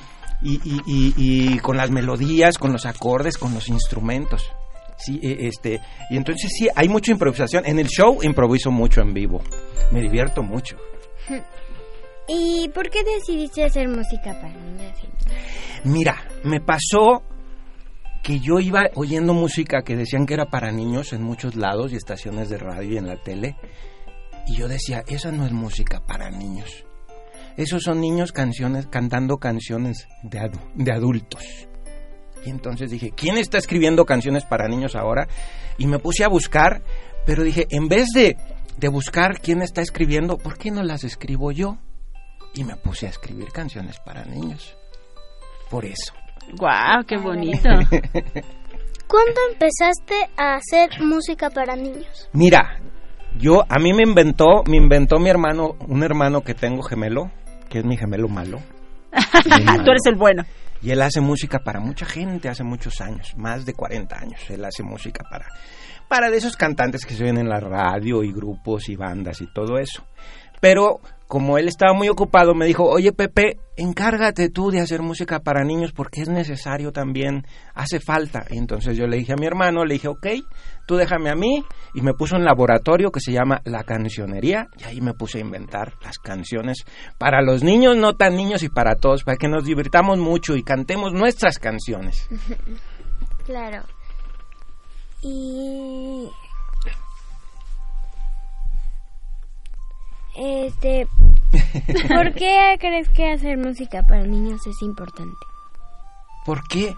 [0.43, 1.15] y, y- y-
[1.55, 4.51] y con las melodías, con los acordes, con los instrumentos.
[4.97, 7.65] Sí, e- este y entonces sí hay mucha improvisación.
[7.67, 9.41] En el show improviso mucho en vivo.
[9.93, 10.77] Me divierto mucho.
[12.29, 14.93] ¿Y por qué decidiste hacer música para niños?
[15.85, 17.23] Mira, me pasó
[18.23, 21.97] que yo iba oyendo música que decían que era para niños en muchos lados y
[21.97, 23.57] estaciones de radio y en la tele.
[24.47, 26.85] Y yo decía, esa no es música para niños.
[27.59, 31.43] Esos son niños canciones, cantando canciones de, adu- de adultos.
[32.47, 35.29] Y entonces dije, ¿quién está escribiendo canciones para niños ahora?
[35.77, 36.83] Y me puse a buscar,
[37.27, 38.37] pero dije, en vez de,
[38.79, 41.79] de buscar quién está escribiendo, ¿por qué no las escribo yo?
[42.55, 44.77] Y me puse a escribir canciones para niños.
[45.69, 46.15] Por eso.
[46.57, 47.69] ¡Guau, qué bonito!
[49.09, 52.29] ¿Cuándo empezaste a hacer música para niños?
[52.33, 52.79] Mira,
[53.39, 57.31] yo a mí me inventó, me inventó mi hermano, un hermano que tengo gemelo,
[57.69, 58.61] que es mi gemelo malo.
[59.85, 60.45] Tú eres el bueno.
[60.81, 64.41] Y él hace música para mucha gente hace muchos años, más de 40 años.
[64.49, 65.47] Él hace música para
[66.09, 69.47] para de esos cantantes que se ven en la radio y grupos y bandas y
[69.53, 70.05] todo eso.
[70.61, 75.41] Pero como él estaba muy ocupado, me dijo, oye Pepe, encárgate tú de hacer música
[75.41, 78.47] para niños porque es necesario también, hace falta.
[78.49, 80.27] Y entonces yo le dije a mi hermano, le dije, ok,
[80.87, 81.63] tú déjame a mí,
[81.95, 85.43] y me puso un laboratorio que se llama La Cancionería, y ahí me puse a
[85.43, 86.85] inventar las canciones
[87.19, 90.63] para los niños, no tan niños, y para todos, para que nos divirtamos mucho y
[90.63, 92.29] cantemos nuestras canciones.
[93.45, 93.83] Claro.
[95.23, 96.29] Y...
[100.39, 101.07] Este...
[102.09, 105.37] ¿Por qué crees que hacer música para niños es importante?
[106.45, 106.95] ¿Por qué?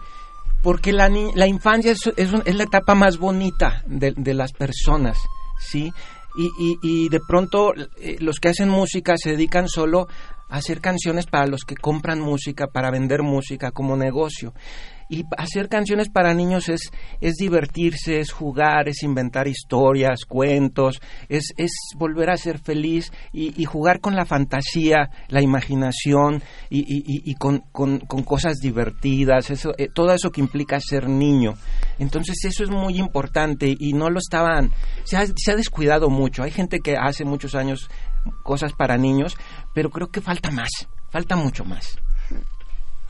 [0.62, 4.34] Porque la, ni- la infancia es, es un- es la etapa más bonita de, de
[4.34, 5.18] las personas,
[5.58, 5.92] ¿sí?
[6.36, 10.80] Y, y- y de pronto eh, los que hacen música se dedican solo a hacer
[10.80, 14.52] canciones para los que compran música, para vender música como negocio.
[15.12, 21.52] Y hacer canciones para niños es, es divertirse, es jugar, es inventar historias, cuentos, es,
[21.56, 27.64] es volver a ser feliz y, jugar con la fantasía, la imaginación y, y- con-
[27.72, 31.54] con cosas divertidas, eso, eh, todo eso que implica ser niño.
[31.98, 34.70] Entonces eso es muy importante y no lo estaban,
[35.02, 36.44] se ha, se ha descuidado mucho.
[36.44, 37.88] Hay gente que hace muchos años
[38.44, 39.34] cosas para niños,
[39.74, 40.70] pero creo que falta más,
[41.10, 41.96] falta mucho más.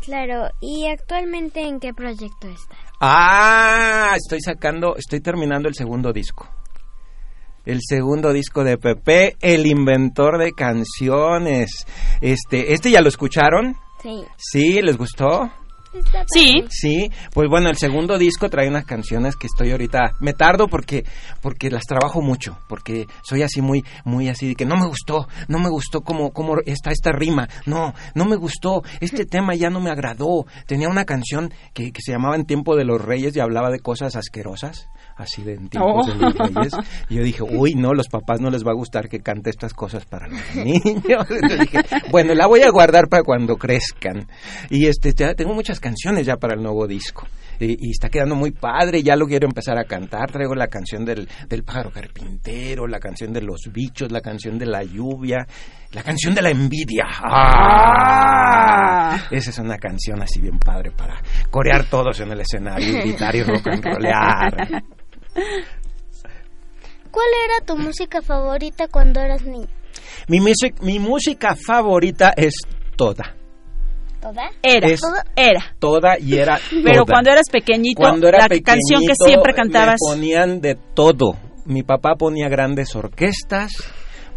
[0.02, 2.78] Claro, ¿y actualmente en qué proyecto estás?
[3.00, 6.48] Ah, estoy sacando, estoy terminando el segundo disco.
[7.66, 11.84] El segundo disco de Pepe, el inventor de canciones.
[12.22, 13.76] Este, este ya lo escucharon?
[14.02, 14.24] Sí.
[14.36, 14.80] ¿Sí?
[14.80, 15.52] ¿Les gustó?
[16.32, 16.64] Sí.
[16.68, 21.04] Sí, pues bueno, el segundo disco trae unas canciones que estoy ahorita, me tardo porque
[21.42, 25.26] porque las trabajo mucho, porque soy así muy muy así de que no me gustó,
[25.48, 29.70] no me gustó cómo cómo está esta rima, no, no me gustó, este tema ya
[29.70, 30.46] no me agradó.
[30.66, 33.80] Tenía una canción que, que se llamaba En tiempo de los reyes y hablaba de
[33.80, 34.88] cosas asquerosas,
[35.20, 36.12] así de en tiempos Oh.
[36.12, 36.72] de los reyes.
[37.08, 39.74] Y yo dije, uy, no, los papás no les va a gustar que cante estas
[39.74, 41.26] cosas para los niños.
[41.30, 41.78] Entonces dije,
[42.10, 44.26] bueno, la voy a guardar para cuando crezcan.
[44.70, 47.26] Y este, ya tengo muchas canciones ya para el nuevo disco.
[47.58, 50.30] Y, y está quedando muy padre, ya lo quiero empezar a cantar.
[50.30, 54.66] Traigo la canción del, del pájaro carpintero, la canción de los bichos, la canción de
[54.66, 55.46] la lluvia,
[55.92, 57.04] la canción de la envidia.
[57.22, 59.18] ¡Ah!
[59.30, 63.34] Esa es una canción así bien padre para corear todos en el escenario, y gritar
[63.36, 64.99] y rock and.
[67.10, 69.66] ¿Cuál era tu música favorita cuando eras niño?
[70.28, 72.54] Mi, music- mi música favorita es
[72.96, 73.36] toda.
[74.20, 74.50] ¿Toda?
[74.62, 75.00] Era, Es-
[75.34, 75.74] era.
[75.78, 77.14] Toda y era Pero toda.
[77.14, 79.96] cuando eras pequeñito, Cuando era la canción que pequeñito, siempre cantabas.
[80.06, 81.36] me ponían de todo.
[81.64, 83.72] Mi papá ponía grandes orquestas,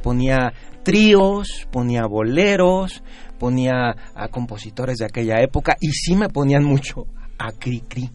[0.01, 3.03] ponía tríos, ponía boleros,
[3.39, 7.05] ponía a compositores de aquella época y sí me ponían mucho
[7.37, 8.09] a Cricri.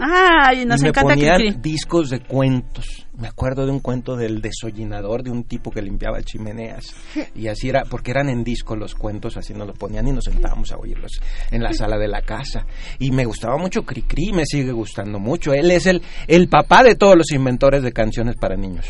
[0.00, 3.06] Ay, nos y me encanta ponían discos de cuentos.
[3.18, 6.94] Me acuerdo de un cuento del desollinador de un tipo que limpiaba chimeneas.
[7.34, 10.24] Y así era, porque eran en disco los cuentos, así nos los ponían y nos
[10.24, 11.20] sentábamos a oírlos
[11.50, 12.66] en la sala de la casa.
[12.98, 15.52] Y me gustaba mucho Cricri, me sigue gustando mucho.
[15.52, 18.86] Él es el, el papá de todos los inventores de canciones para niños.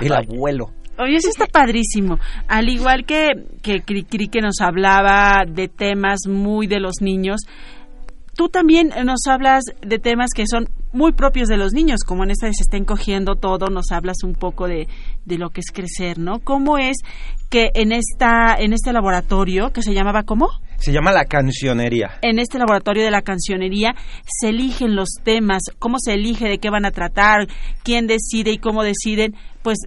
[0.00, 0.70] El abuelo.
[0.98, 2.18] Oye, eso está padrísimo.
[2.46, 7.40] Al igual que, que Cricri que nos hablaba de temas muy de los niños,
[8.34, 12.30] tú también nos hablas de temas que son muy propios de los niños, como en
[12.30, 14.86] esta de se está encogiendo todo, nos hablas un poco de,
[15.24, 16.38] de lo que es crecer, ¿no?
[16.38, 16.98] ¿Cómo es
[17.50, 20.50] que en esta en este laboratorio que se llamaba cómo?
[20.76, 22.18] Se llama La Cancionería.
[22.22, 26.70] En este laboratorio de la cancionería se eligen los temas, cómo se elige, de qué
[26.70, 27.48] van a tratar,
[27.82, 29.78] quién decide y cómo deciden, pues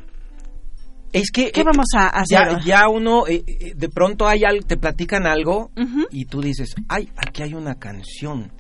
[1.18, 2.60] Es que ¿Qué eh, vamos a hacer?
[2.60, 5.72] Ya, ya uno, eh, eh, de pronto hay al, te platican algo
[6.12, 8.52] y tú dices, ay, aquí hay una canción,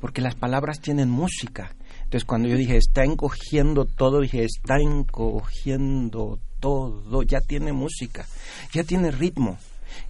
[0.00, 1.74] porque las palabras tienen música.
[2.04, 8.26] Entonces cuando yo dije, está encogiendo todo, dije, está encogiendo todo, ya tiene música,
[8.72, 9.58] ya tiene ritmo.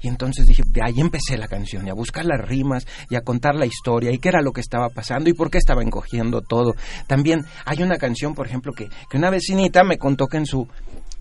[0.00, 3.20] Y entonces dije, de ahí empecé la canción, y a buscar las rimas, y a
[3.20, 6.40] contar la historia, y qué era lo que estaba pasando, y por qué estaba encogiendo
[6.40, 6.74] todo.
[7.06, 10.68] También hay una canción, por ejemplo, que, que una vecinita me contó que en su,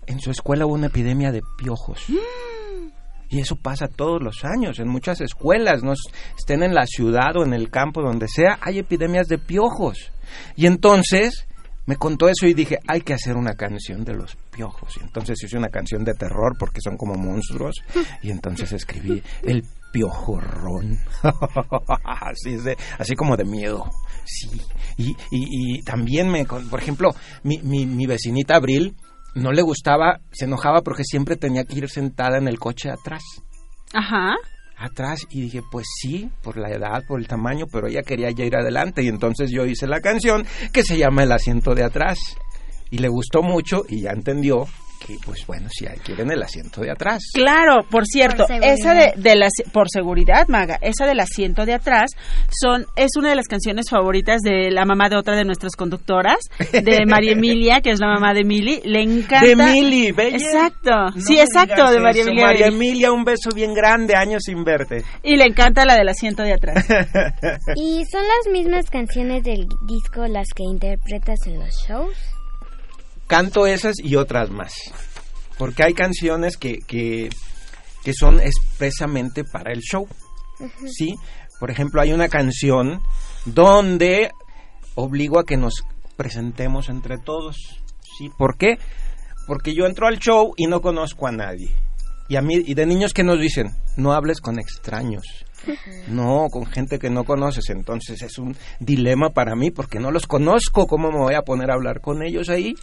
[0.06, 2.00] en su escuela hubo una epidemia de piojos.
[3.30, 5.94] Y eso pasa todos los años, en muchas escuelas, no
[6.38, 10.12] estén en la ciudad o en el campo, donde sea, hay epidemias de piojos.
[10.56, 11.46] Y entonces
[11.86, 14.96] me contó eso y dije, hay que hacer una canción de los piojos.
[14.98, 17.74] Y entonces hice una canción de terror porque son como monstruos.
[18.22, 20.98] Y entonces escribí El piojorrón.
[22.04, 23.84] así, es de- así como de miedo.
[24.24, 24.60] Sí.
[24.96, 27.10] Y, y- y también me, por ejemplo,
[27.42, 28.94] mi, mi, mi vecinita Abril
[29.34, 33.22] no le gustaba, se enojaba porque siempre tenía que ir sentada en el coche atrás
[33.92, 34.34] Ajá.
[34.76, 38.44] atrás y dije, pues sí, por la edad, por el tamaño, pero ella quería ya
[38.44, 42.18] ir adelante y entonces yo hice la canción que se llama El asiento de atrás
[42.90, 44.66] y le gustó mucho y ya entendió
[45.04, 47.22] que, pues bueno, si quieren el asiento de atrás.
[47.34, 51.74] Claro, por cierto, Por esa de, de las por seguridad, Maga, esa del asiento de
[51.74, 52.10] atrás
[52.50, 56.38] son es una de las canciones favoritas de la mamá de otra de nuestras conductoras,
[56.72, 59.46] de María Emilia, que es la mamá de Mili, le encanta.
[59.46, 60.36] De Mili, bella.
[60.36, 60.90] Exacto.
[61.14, 62.22] No sí, exacto, de María.
[62.22, 62.46] Emilia.
[62.46, 65.04] María Emilia, un beso bien grande, años sin verte.
[65.22, 66.86] Y le encanta la del asiento de atrás.
[67.76, 72.33] ¿Y son las mismas canciones del disco las que interpretas en los shows?
[73.26, 74.72] Canto esas y otras más.
[75.58, 77.30] Porque hay canciones que, que,
[78.02, 80.06] que son expresamente para el show.
[80.86, 81.14] ¿sí?
[81.60, 83.00] Por ejemplo, hay una canción
[83.44, 84.30] donde
[84.94, 85.84] obligo a que nos
[86.16, 87.56] presentemos entre todos,
[88.18, 88.30] ¿sí?
[88.36, 88.78] ¿Por qué?
[89.46, 91.70] Porque yo entro al show y no conozco a nadie.
[92.28, 95.24] Y a mí y de niños que nos dicen, no hables con extraños.
[96.08, 100.26] No, con gente que no conoces, entonces es un dilema para mí porque no los
[100.26, 102.74] conozco, ¿cómo me voy a poner a hablar con ellos ahí?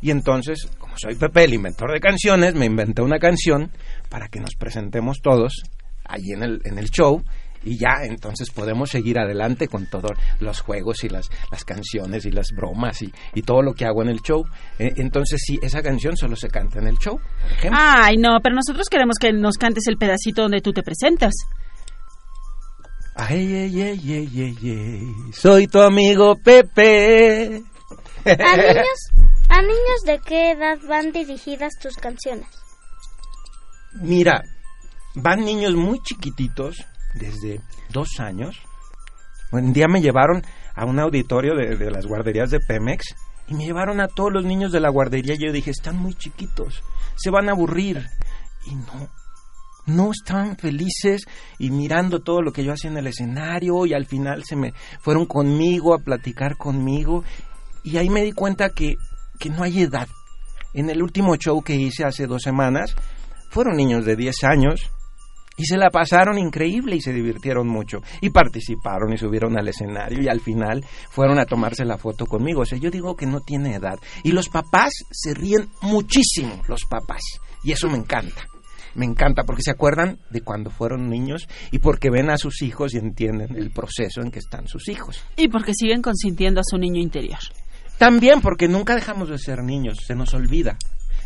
[0.00, 3.70] Y entonces, como soy Pepe, el inventor de canciones, me inventé una canción
[4.08, 5.62] para que nos presentemos todos
[6.04, 7.22] ahí en el, en el show
[7.62, 12.30] y ya entonces podemos seguir adelante con todos los juegos y las, las canciones y
[12.30, 14.44] las bromas y, y todo lo que hago en el show.
[14.78, 17.78] Eh, entonces sí, esa canción solo se canta en el show, por ejemplo.
[17.80, 21.32] Ay, no, pero nosotros queremos que nos cantes el pedacito donde tú te presentas.
[23.14, 27.62] Ay, ay, ay, ay, ay, ay, soy tu amigo Pepe.
[28.24, 29.10] ¿A niños,
[29.48, 32.48] ¿A niños de qué edad van dirigidas tus canciones?
[33.94, 34.42] Mira,
[35.14, 38.56] van niños muy chiquititos, desde dos años.
[39.50, 40.42] Un día me llevaron
[40.74, 43.16] a un auditorio de, de las guarderías de Pemex
[43.48, 46.14] y me llevaron a todos los niños de la guardería y yo dije, están muy
[46.14, 46.82] chiquitos,
[47.16, 48.06] se van a aburrir.
[48.66, 49.10] Y no,
[49.94, 51.26] no estaban felices
[51.58, 54.72] y mirando todo lo que yo hacía en el escenario y al final se me
[55.00, 57.24] fueron conmigo a platicar conmigo
[57.82, 58.94] y ahí me di cuenta que,
[59.38, 60.08] que no hay edad.
[60.74, 62.94] En el último show que hice hace dos semanas
[63.50, 64.90] fueron niños de 10 años
[65.56, 70.22] y se la pasaron increíble y se divirtieron mucho y participaron y subieron al escenario
[70.22, 72.62] y al final fueron a tomarse la foto conmigo.
[72.62, 73.98] O sea, yo digo que no tiene edad.
[74.22, 77.20] Y los papás se ríen muchísimo, los papás.
[77.62, 78.46] Y eso me encanta.
[78.94, 82.94] Me encanta porque se acuerdan de cuando fueron niños y porque ven a sus hijos
[82.94, 85.22] y entienden el proceso en que están sus hijos.
[85.36, 87.38] Y porque siguen consintiendo a su niño interior.
[87.98, 90.76] También porque nunca dejamos de ser niños, se nos olvida,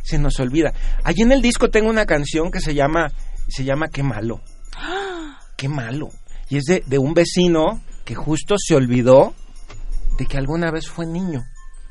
[0.02, 0.72] se nos olvida.
[1.04, 3.12] Allí en el disco tengo una canción que se llama,
[3.48, 4.40] se llama Qué malo,
[5.56, 6.08] qué malo.
[6.48, 9.34] Y es de, de un vecino que justo se olvidó
[10.18, 11.44] de que alguna vez fue niño.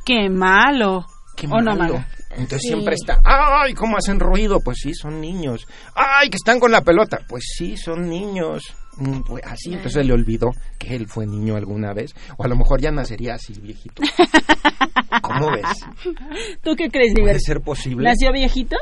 [0.06, 1.06] ¡Qué malo!
[1.36, 1.94] Qué ¿O no, malo.
[1.96, 2.08] Maga?
[2.34, 2.68] Entonces Sí.
[2.70, 4.60] siempre está, ¡ay, cómo hacen ruido!
[4.64, 5.66] Pues sí, son niños.
[5.96, 7.20] ¡Ay, que están con la pelota!
[7.28, 8.64] Pues sí, son niños.
[8.98, 12.14] Mm, pues así, entonces le olvidó que él fue niño alguna vez.
[12.38, 14.04] O a lo mejor ya nacería así, viejito.
[15.22, 15.66] ¿Cómo ves?
[16.62, 18.08] ¿Tú qué crees, ¿Puede ser posible?
[18.08, 18.76] ¿Nació viejito?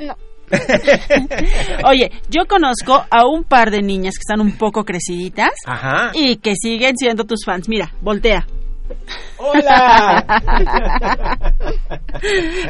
[0.00, 0.16] No.
[1.88, 6.10] Oye, yo conozco a un par de niñas que están un poco creciditas Ajá.
[6.14, 7.68] y que siguen siendo tus fans.
[7.68, 8.46] Mira, voltea.
[9.38, 10.24] ¡Hola!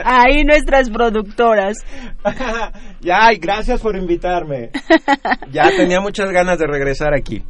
[0.04, 1.76] Ahí nuestras productoras.
[3.00, 4.70] ya, y gracias por invitarme.
[5.52, 7.42] Ya tenía muchas ganas de regresar aquí.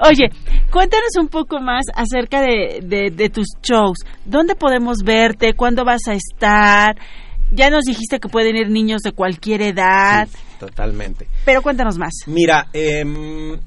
[0.00, 0.28] Oye,
[0.70, 3.98] cuéntanos un poco más acerca de, de- de tus shows.
[4.26, 5.54] ¿Dónde podemos verte?
[5.54, 6.96] ¿Cuándo vas a estar?
[7.52, 10.28] Ya nos dijiste que pueden ir niños de cualquier edad,
[10.60, 11.28] Totalmente.
[11.46, 12.12] pero cuéntanos más.
[12.26, 13.58] Mira, em,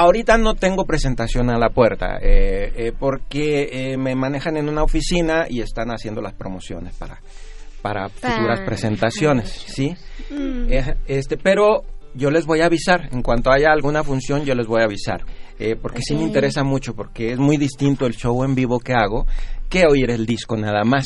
[0.00, 4.82] ahorita no tengo presentación a la puerta eh, eh, porque eh, me manejan en una
[4.82, 7.20] oficina y están haciendo las promociones para
[7.86, 9.94] para futuras presentaciones, ¿sí?
[10.30, 11.84] Eh, este, pero
[12.14, 15.24] yo les voy a avisar en cuanto haya alguna función, yo les voy a avisar,
[15.58, 18.92] eh, porque sí me interesa mucho, porque es muy distinto el show en vivo que
[18.92, 19.26] hago
[19.68, 21.04] que oír el disco nada más,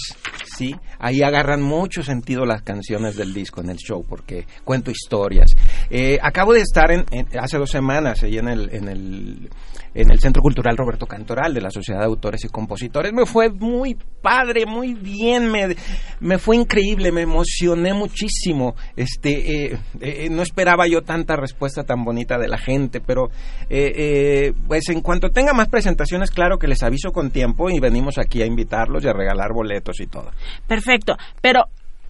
[0.57, 0.75] ¿sí?
[0.99, 5.51] Ahí agarran mucho sentido las canciones del disco en el show, porque cuento historias.
[5.89, 9.51] Eh, acabo de estar en, en- hace dos semanas ahí en el, en el
[9.95, 13.13] en el Centro Cultural Roberto Cantoral de la Sociedad de Autores y Compositores.
[13.13, 15.77] Me fue muy padre, muy bien, me,
[16.21, 18.75] me fue increíble, me emocioné muchísimo.
[18.97, 23.31] Este, eh, eh, no esperaba yo tanta respuesta tan bonita de la gente, pero
[23.69, 27.81] eh, eh, pues en cuanto tenga más presentaciones, claro que les aviso con tiempo y
[27.81, 30.31] venimos aquí a invitarlos y a regalar boletos y todo.
[30.67, 31.17] Perfecto.
[31.41, 31.65] Pero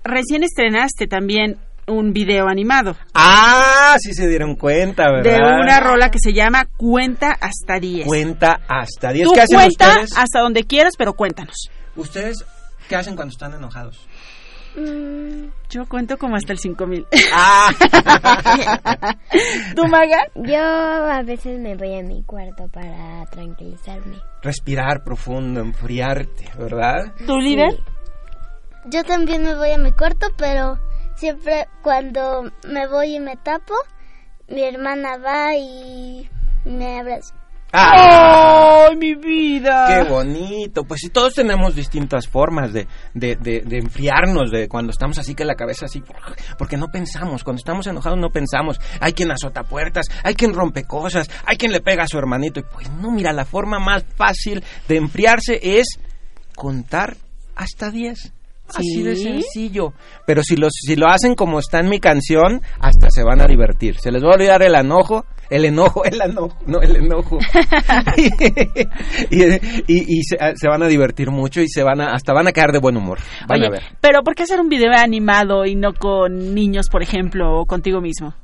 [0.04, 1.56] recién estrenaste también
[1.90, 5.32] un video animado Ah, sí se dieron cuenta, ¿verdad?
[5.32, 8.06] de una rola que se llama Cuenta hasta 10.
[8.06, 9.26] Cuenta hasta 10.
[9.26, 10.10] Tú ¿Qué hacen cuenta ustedes?
[10.16, 11.68] hasta donde quieras, pero cuéntanos.
[11.96, 12.44] ¿Ustedes
[12.88, 14.06] qué hacen cuando están enojados?
[15.68, 17.04] Yo cuento como hasta el 5000.
[17.34, 17.70] Ah.
[19.74, 20.22] ¿Tú, Maga?
[20.36, 24.16] Yo a veces me voy a mi cuarto para tranquilizarme.
[24.42, 27.12] Respirar profundo, enfriarte, ¿verdad?
[27.26, 27.74] ¿Tu líder?
[28.86, 30.78] yo también me voy a mi cuarto, pero
[31.20, 33.74] siempre cuando me voy y me tapo,
[34.48, 36.28] mi hermana va y
[36.64, 37.34] me abraza.
[37.72, 39.86] ¡Ay, mi vida!
[39.86, 40.82] ¡Qué bonito!
[40.82, 45.36] Pues sí, todos tenemos distintas formas de, de, de, de enfriarnos, de cuando estamos así
[45.36, 46.02] que la cabeza así,
[46.58, 48.80] porque no pensamos, cuando estamos enojados no pensamos.
[49.00, 52.58] Hay quien azota puertas, hay quien rompe cosas, hay quien le pega a su hermanito.
[52.58, 56.00] Y pues no, mira, la forma más fácil de enfriarse es
[56.56, 57.18] contar
[57.54, 58.32] hasta 10.
[58.78, 59.92] Así de sencillo.
[60.26, 63.46] Pero si, los, si lo hacen como está en mi canción, hasta se van a
[63.46, 63.96] divertir.
[63.98, 67.38] Se les va a olvidar el enojo, el enojo, el enojo, no el enojo.
[69.30, 72.48] y y- y se, se van a divertir mucho y se van a, hasta van
[72.48, 73.18] a caer de buen humor.
[73.48, 73.82] Van Oye, a ver.
[74.00, 78.00] pero ¿por qué hacer un video animado y no con niños, por ejemplo, o contigo
[78.00, 78.34] mismo?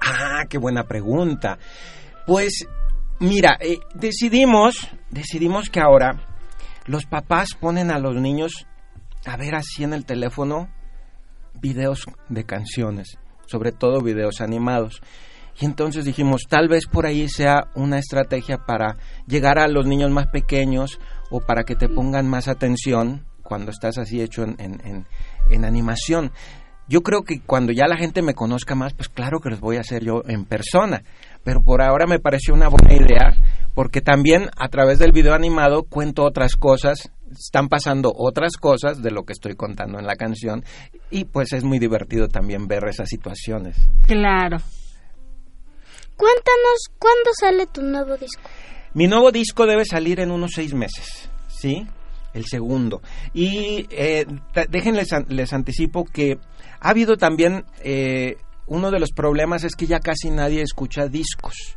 [0.00, 1.58] Ah, qué buena pregunta.
[2.26, 2.66] Pues,
[3.18, 6.26] mira, eh, decidimos, decidimos que ahora
[6.86, 8.66] los papás ponen a los niños
[9.26, 10.68] a ver así en el teléfono
[11.60, 15.00] videos de canciones, sobre todo videos animados.
[15.60, 18.96] Y entonces dijimos, tal vez por ahí sea una estrategia para
[19.26, 20.98] llegar a los niños más pequeños
[21.30, 25.06] o para que te pongan más atención cuando estás así hecho en, en-
[25.50, 26.30] en- animación.
[26.88, 29.76] Yo creo que cuando ya la gente me conozca más, pues claro que los voy
[29.76, 31.02] a hacer yo en persona.
[31.44, 33.34] Pero por ahora me pareció una buena idea
[33.74, 39.10] porque también a través del video animado cuento otras cosas, están pasando otras cosas de
[39.10, 40.64] lo que estoy contando en la canción
[41.10, 43.76] y pues es muy divertido también ver esas situaciones.
[44.06, 44.58] Claro.
[46.16, 48.42] Cuéntanos, ¿cuándo sale tu nuevo disco?
[48.92, 51.86] Mi nuevo disco debe salir en unos seis meses, ¿sí?
[52.34, 53.00] El segundo.
[53.32, 54.26] Y eh,
[54.68, 56.38] déjenles les anticipo que
[56.80, 61.76] ha habido también eh, uno de los problemas es que ya casi nadie escucha discos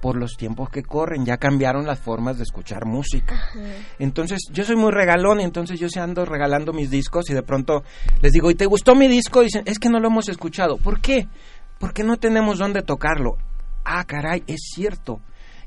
[0.00, 3.50] por los tiempos que corren, ya cambiaron las formas de escuchar música.
[3.98, 7.42] Entonces, yo soy muy regalón, y entonces yo se ando regalando mis discos y de
[7.42, 7.82] pronto
[8.22, 9.42] les digo, ¿y te gustó mi disco?
[9.42, 10.76] Y dicen, es que no lo hemos escuchado.
[10.76, 11.26] ¿Por qué?
[11.78, 13.36] Porque no tenemos dónde tocarlo.
[13.84, 15.20] Ah, caray, es cierto.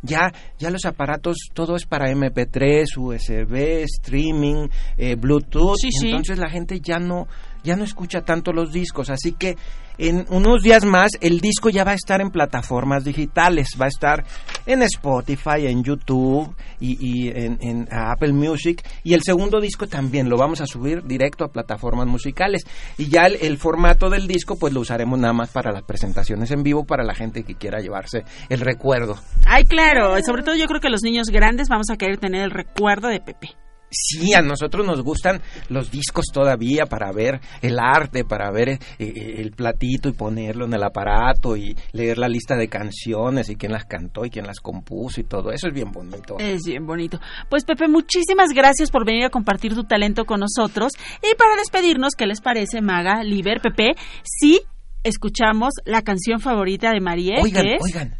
[0.04, 4.68] Ya, ya los aparatos, todo es para MP3, USB, streaming,
[4.98, 5.76] eh, Bluetooth.
[5.78, 6.10] Sí, sí.
[6.10, 7.28] Entonces la gente ya no,
[7.64, 9.10] ya no escucha tanto los discos.
[9.10, 9.58] Así que
[9.98, 13.70] en unos días más el disco ya va a estar en plataformas digitales.
[13.80, 14.26] Va a estar
[14.66, 18.84] en Spotify, en YouTube y, y en, Apple Music.
[19.04, 22.64] Y el segundo disco también lo vamos a subir directo a plataformas musicales.
[22.98, 26.52] Y ya el, el formato del disco pues lo usaremos nada más para las presentaciones
[26.52, 29.18] en vivo para la gente que quiera llevarse el recuerdo.
[29.46, 30.16] Ay, claro.
[30.24, 33.20] Sobre todo yo creo que los niños grandes vamos a querer tener el recuerdo de
[33.20, 33.50] Pepe.
[33.92, 38.80] Sí, a nosotros nos gustan los discos todavía para ver el arte, para ver eh,
[39.00, 43.58] eh, el platito y ponerlo en el aparato y leer la lista de canciones y
[43.58, 45.52] quién las cantó y quién las compuso y todo.
[45.52, 46.38] Eso es bien bonito.
[46.40, 47.20] Es bien bonito.
[47.50, 50.94] Pues Pepe, muchísimas gracias por venir a compartir tu talento con nosotros.
[51.22, 53.96] Y para despedirnos, ¿qué les parece, Maga, Liber, Pepe?
[54.24, 54.62] Si
[55.04, 57.82] escuchamos la canción favorita de María, Oigan, que es...
[57.84, 58.16] oigan,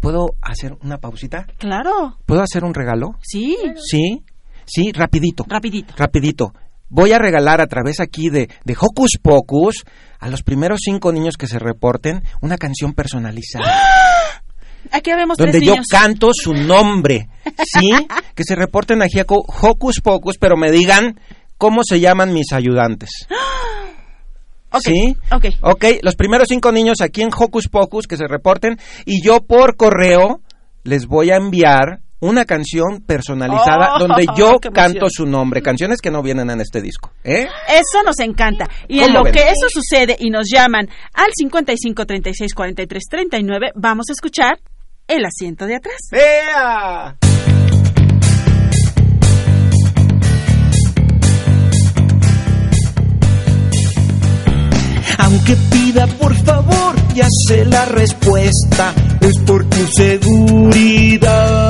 [0.00, 1.46] ¿puedo hacer una pausita?
[1.58, 2.18] Claro.
[2.26, 3.16] ¿Puedo hacer un regalo?
[3.22, 3.56] Sí.
[3.76, 4.22] Sí,
[4.70, 5.44] sí, rapidito.
[5.48, 5.94] Rapidito.
[5.96, 6.52] Rapidito.
[6.88, 9.84] Voy a regalar a través aquí de, de Hocus Pocus
[10.18, 13.64] a los primeros cinco niños que se reporten una canción personalizada.
[14.92, 15.86] Aquí vemos donde tres yo niños.
[15.88, 17.28] canto su nombre,
[17.64, 17.90] ¿sí?
[18.34, 21.20] que se reporten aquí a Hocus Pocus, pero me digan
[21.58, 23.10] cómo se llaman mis ayudantes.
[24.72, 25.16] Ok, ¿Sí?
[25.32, 25.44] ok.
[25.62, 29.74] Ok, los primeros cinco niños aquí en Hocus Pocus que se reporten y yo por
[29.76, 30.42] correo
[30.84, 36.10] les voy a enviar una canción personalizada Oh, donde yo canto su nombre, canciones que
[36.10, 37.48] no vienen en este disco, ¿eh?
[37.68, 38.68] Eso nos encanta.
[38.88, 39.32] Y en ¿Cómo lo ven?
[39.32, 44.58] que eso sucede y nos llaman al 55 36 43 39, vamos a escuchar
[45.08, 45.96] el asiento de atrás.
[46.12, 47.16] ¡Vea!
[55.18, 61.69] Aunque pida por favor, ya sé la respuesta, es por tu seguridad.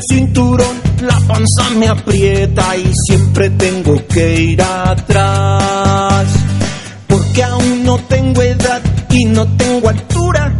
[0.00, 6.26] Cinturón, la panza me aprieta y siempre tengo que ir atrás.
[7.06, 10.54] Porque aún no tengo edad y no tengo altura,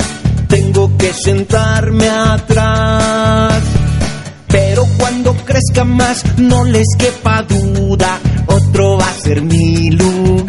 [0.48, 3.62] tengo que sentarme atrás.
[4.48, 10.47] Pero cuando crezca más, no les quepa duda, otro va a ser mi lugar.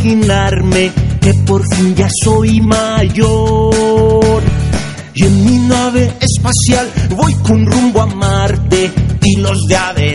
[0.00, 4.42] Imaginarme que por fin ya soy mayor.
[5.14, 8.90] Y en mi nave espacial voy con rumbo a Marte
[9.22, 10.09] y los de adelante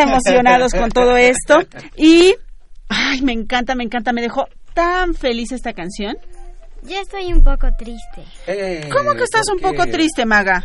[0.00, 1.60] Emocionados con todo esto
[1.96, 2.34] y
[2.88, 6.16] ay, me encanta, me encanta, me dejó tan feliz esta canción.
[6.82, 8.24] Yo estoy un poco triste.
[8.90, 10.64] ¿Cómo que estás un poco triste, Maga?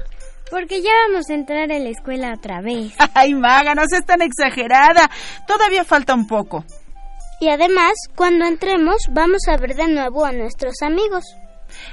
[0.49, 2.93] Porque ya vamos a entrar a la escuela otra vez.
[3.13, 5.09] Ay, Maga, no seas tan exagerada.
[5.45, 6.65] Todavía falta un poco.
[7.39, 11.23] Y además, cuando entremos, vamos a ver de nuevo a nuestros amigos.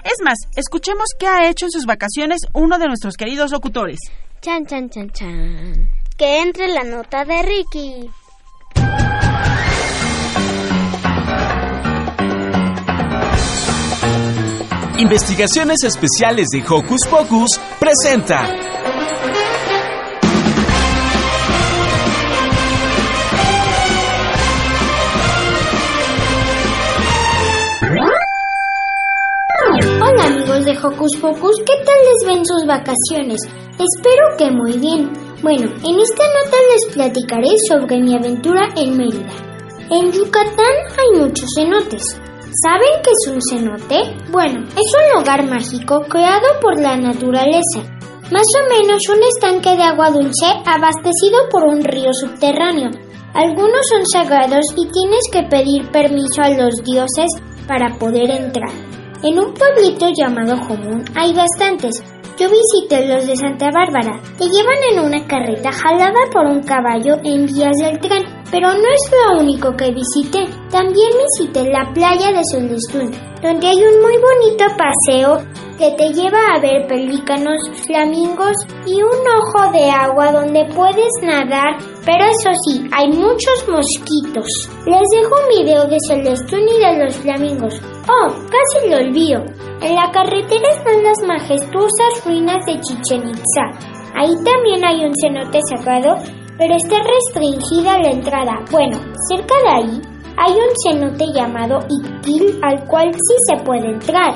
[0.05, 3.99] Es más, escuchemos qué ha hecho en sus vacaciones uno de nuestros queridos locutores.
[4.41, 6.03] Chan, chan, chan, chan.
[6.17, 8.11] Que entre la nota de Ricky.
[14.99, 18.47] Investigaciones Especiales de Hocus Pocus presenta.
[30.85, 33.41] Hocus Pocus, ¿qué tal les ven sus vacaciones?
[33.78, 35.11] Espero que muy bien.
[35.43, 39.32] Bueno, en esta nota les platicaré sobre mi aventura en Mérida.
[39.91, 42.20] En Yucatán hay muchos cenotes.
[42.62, 44.14] ¿Saben qué es un cenote?
[44.30, 47.80] Bueno, es un lugar mágico creado por la naturaleza.
[48.30, 52.91] Más o menos un estanque de agua dulce abastecido por un río subterráneo.
[53.32, 57.30] Algunos son sagrados y tienes que pedir permiso a los dioses
[57.66, 58.70] para poder entrar.
[59.25, 62.05] En un pueblito llamado Común hay bastantes.
[62.39, 64.20] Yo visité los de Santa Bárbara.
[64.37, 68.22] Te llevan en una carreta jalada por un caballo en vías del tren.
[68.51, 70.45] Pero no es lo único que visité.
[70.70, 71.09] También
[71.39, 75.39] visité la playa de Solestún, donde hay un muy bonito paseo
[75.79, 78.55] que te lleva a ver pelícanos, flamingos
[78.87, 84.46] y un ojo de agua donde puedes nadar, pero eso sí, hay muchos mosquitos.
[84.84, 87.80] Les dejo un video de Celestún y de los flamingos.
[88.09, 89.42] Oh, casi lo olvido.
[89.80, 93.94] En la carretera están las majestuosas ruinas de Chichen Itza.
[94.14, 96.18] Ahí también hay un cenote sagrado,
[96.59, 98.64] pero está restringida la entrada.
[98.70, 98.98] Bueno,
[99.28, 100.02] cerca de ahí
[100.36, 104.34] hay un cenote llamado Iquil al cual sí se puede entrar.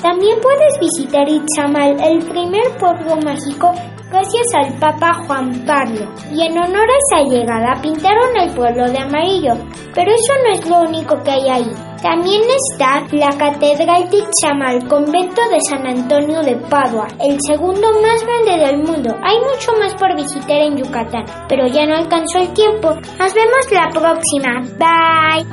[0.00, 3.72] También puedes visitar Itzamal, el primer pueblo mágico
[4.10, 6.12] gracias al Papa Juan Pablo.
[6.32, 9.54] Y en honor a esa llegada pintaron el pueblo de amarillo.
[9.94, 11.72] Pero eso no es lo único que hay ahí.
[12.02, 18.24] También está la Catedral de Itzamal, convento de San Antonio de Padua, el segundo más
[18.24, 19.14] grande del mundo.
[19.22, 22.94] Hay mucho más por visitar en Yucatán, pero ya no alcanzó el tiempo.
[22.94, 24.62] Nos vemos la próxima.
[24.78, 25.44] Bye.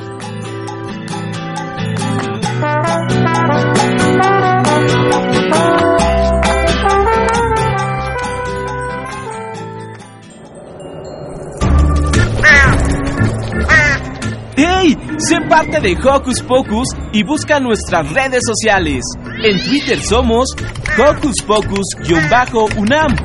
[15.20, 19.04] Sé parte de Hocus Pocus y busca nuestras redes sociales.
[19.44, 20.48] En Twitter somos
[20.96, 23.16] Hocus Pocus-UNAM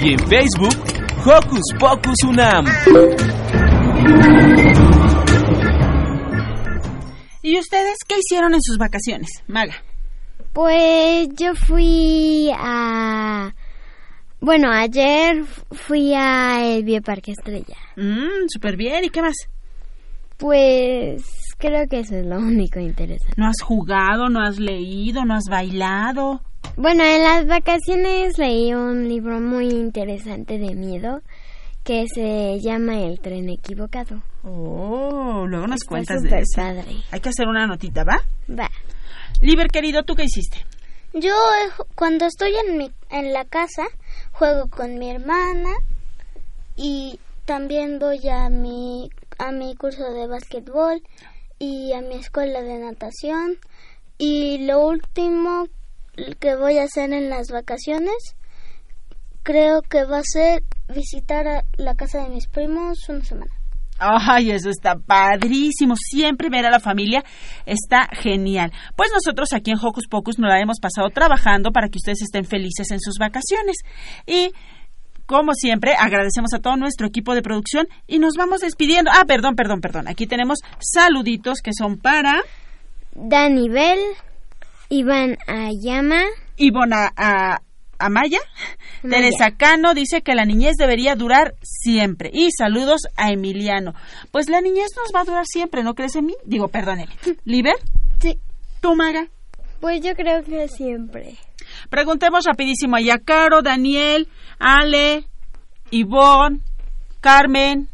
[0.00, 0.74] y en Facebook
[1.24, 2.66] Hocus Pocus UNAM.
[7.40, 9.74] ¿Y ustedes qué hicieron en sus vacaciones, Maga?
[10.52, 13.54] Pues yo fui a...
[14.40, 17.76] Bueno, ayer fui al Bioparque Estrella.
[17.94, 19.04] Mmm, súper bien.
[19.04, 19.36] ¿Y qué más?
[20.38, 21.22] Pues
[21.58, 23.34] creo que eso es lo único interesante.
[23.36, 26.40] ¿No has jugado, no has leído, no has bailado?
[26.76, 31.22] Bueno, en las vacaciones leí un libro muy interesante de miedo
[31.84, 34.20] que se llama El tren equivocado.
[34.42, 36.56] Oh, luego nos Está cuentas de eso.
[36.56, 36.96] padre.
[37.12, 38.20] Hay que hacer una notita, ¿va?
[38.50, 38.68] Va.
[39.40, 40.58] Liber, querido, ¿tú qué hiciste?
[41.14, 43.84] Yo eh, cuando estoy en, mi, en la casa
[44.32, 45.70] juego con mi hermana
[46.76, 49.08] y también voy a mi,
[49.38, 51.02] a mi curso de básquetbol
[51.58, 53.58] y a mi escuela de natación
[54.18, 55.68] y lo último
[56.40, 58.36] que voy a hacer en las vacaciones
[59.42, 60.62] creo que va a ser
[60.92, 63.52] visitar a la casa de mis primos una semana.
[63.98, 65.94] Ay, eso está padrísimo.
[65.96, 67.24] Siempre ver a la familia
[67.64, 68.72] está genial.
[68.94, 72.44] Pues nosotros aquí en Hocus Pocus nos la hemos pasado trabajando para que ustedes estén
[72.44, 73.76] felices en sus vacaciones.
[74.26, 74.52] Y
[75.26, 79.10] como siempre, agradecemos a todo nuestro equipo de producción y nos vamos despidiendo.
[79.12, 80.08] Ah, perdón, perdón, perdón.
[80.08, 82.42] Aquí tenemos saluditos que son para
[83.14, 83.98] Dani Bell,
[84.88, 86.22] Iván Ayama,
[86.56, 87.60] Ivona a-
[87.98, 88.40] Amaya.
[89.02, 92.30] Teresa Cano dice que la niñez debería durar siempre.
[92.32, 93.94] Y saludos a Emiliano.
[94.30, 96.34] Pues la niñez nos va a durar siempre, ¿no crees en mí?
[96.44, 97.12] Digo, perdóneme.
[97.44, 97.76] ¿Liber?
[98.20, 98.38] Sí.
[98.82, 99.28] ¿Tú, Maga?
[99.80, 101.36] Pues yo creo que siempre.
[101.90, 105.24] Preguntemos rapidísimo a Yacaro, Daniel, Ale,
[105.90, 106.60] Ivonne,
[107.20, 107.88] Carmen,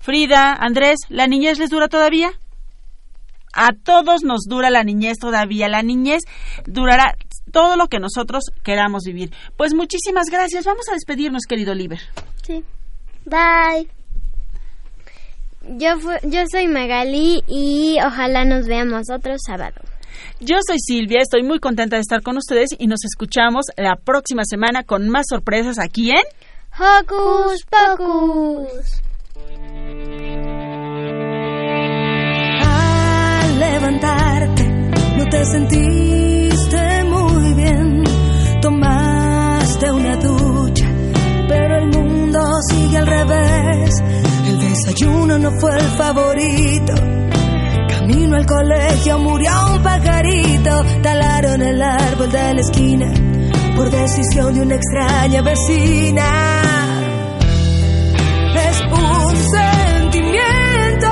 [0.00, 2.30] Frida, Andrés, ¿la niñez les dura todavía?
[3.52, 5.66] A todos nos dura la niñez todavía.
[5.68, 6.22] La niñez
[6.66, 7.16] durará
[7.50, 9.32] todo lo que nosotros queramos vivir.
[9.56, 10.66] Pues muchísimas gracias.
[10.66, 12.00] Vamos a despedirnos, querido Liber.
[12.42, 12.62] Sí.
[13.24, 13.88] Bye.
[15.78, 19.80] Yo, yo soy Magali y ojalá nos veamos otro sábado.
[20.40, 24.42] Yo soy Silvia, estoy muy contenta de estar con ustedes y nos escuchamos la próxima
[24.44, 26.22] semana con más sorpresas aquí en
[26.78, 29.02] Hocus Pocus.
[32.62, 34.64] Al levantarte,
[35.16, 38.04] no te sentiste muy bien.
[38.60, 40.86] Tomaste una ducha,
[41.48, 43.90] pero el mundo sigue al revés.
[44.46, 47.25] El desayuno no fue el favorito.
[48.06, 50.84] Camino al colegio murió un pajarito.
[51.02, 53.12] Talaron el árbol de la esquina
[53.74, 56.22] por decisión de una extraña vecina.
[58.54, 61.08] Es un sentimiento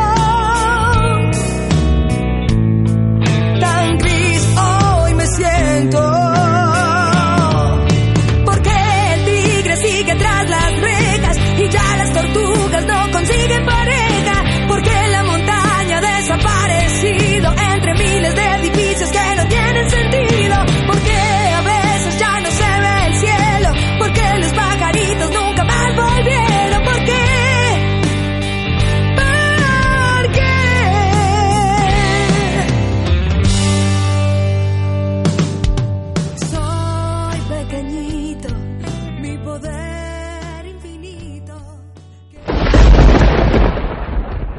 [3.61, 6.14] tan gris hoy me siento.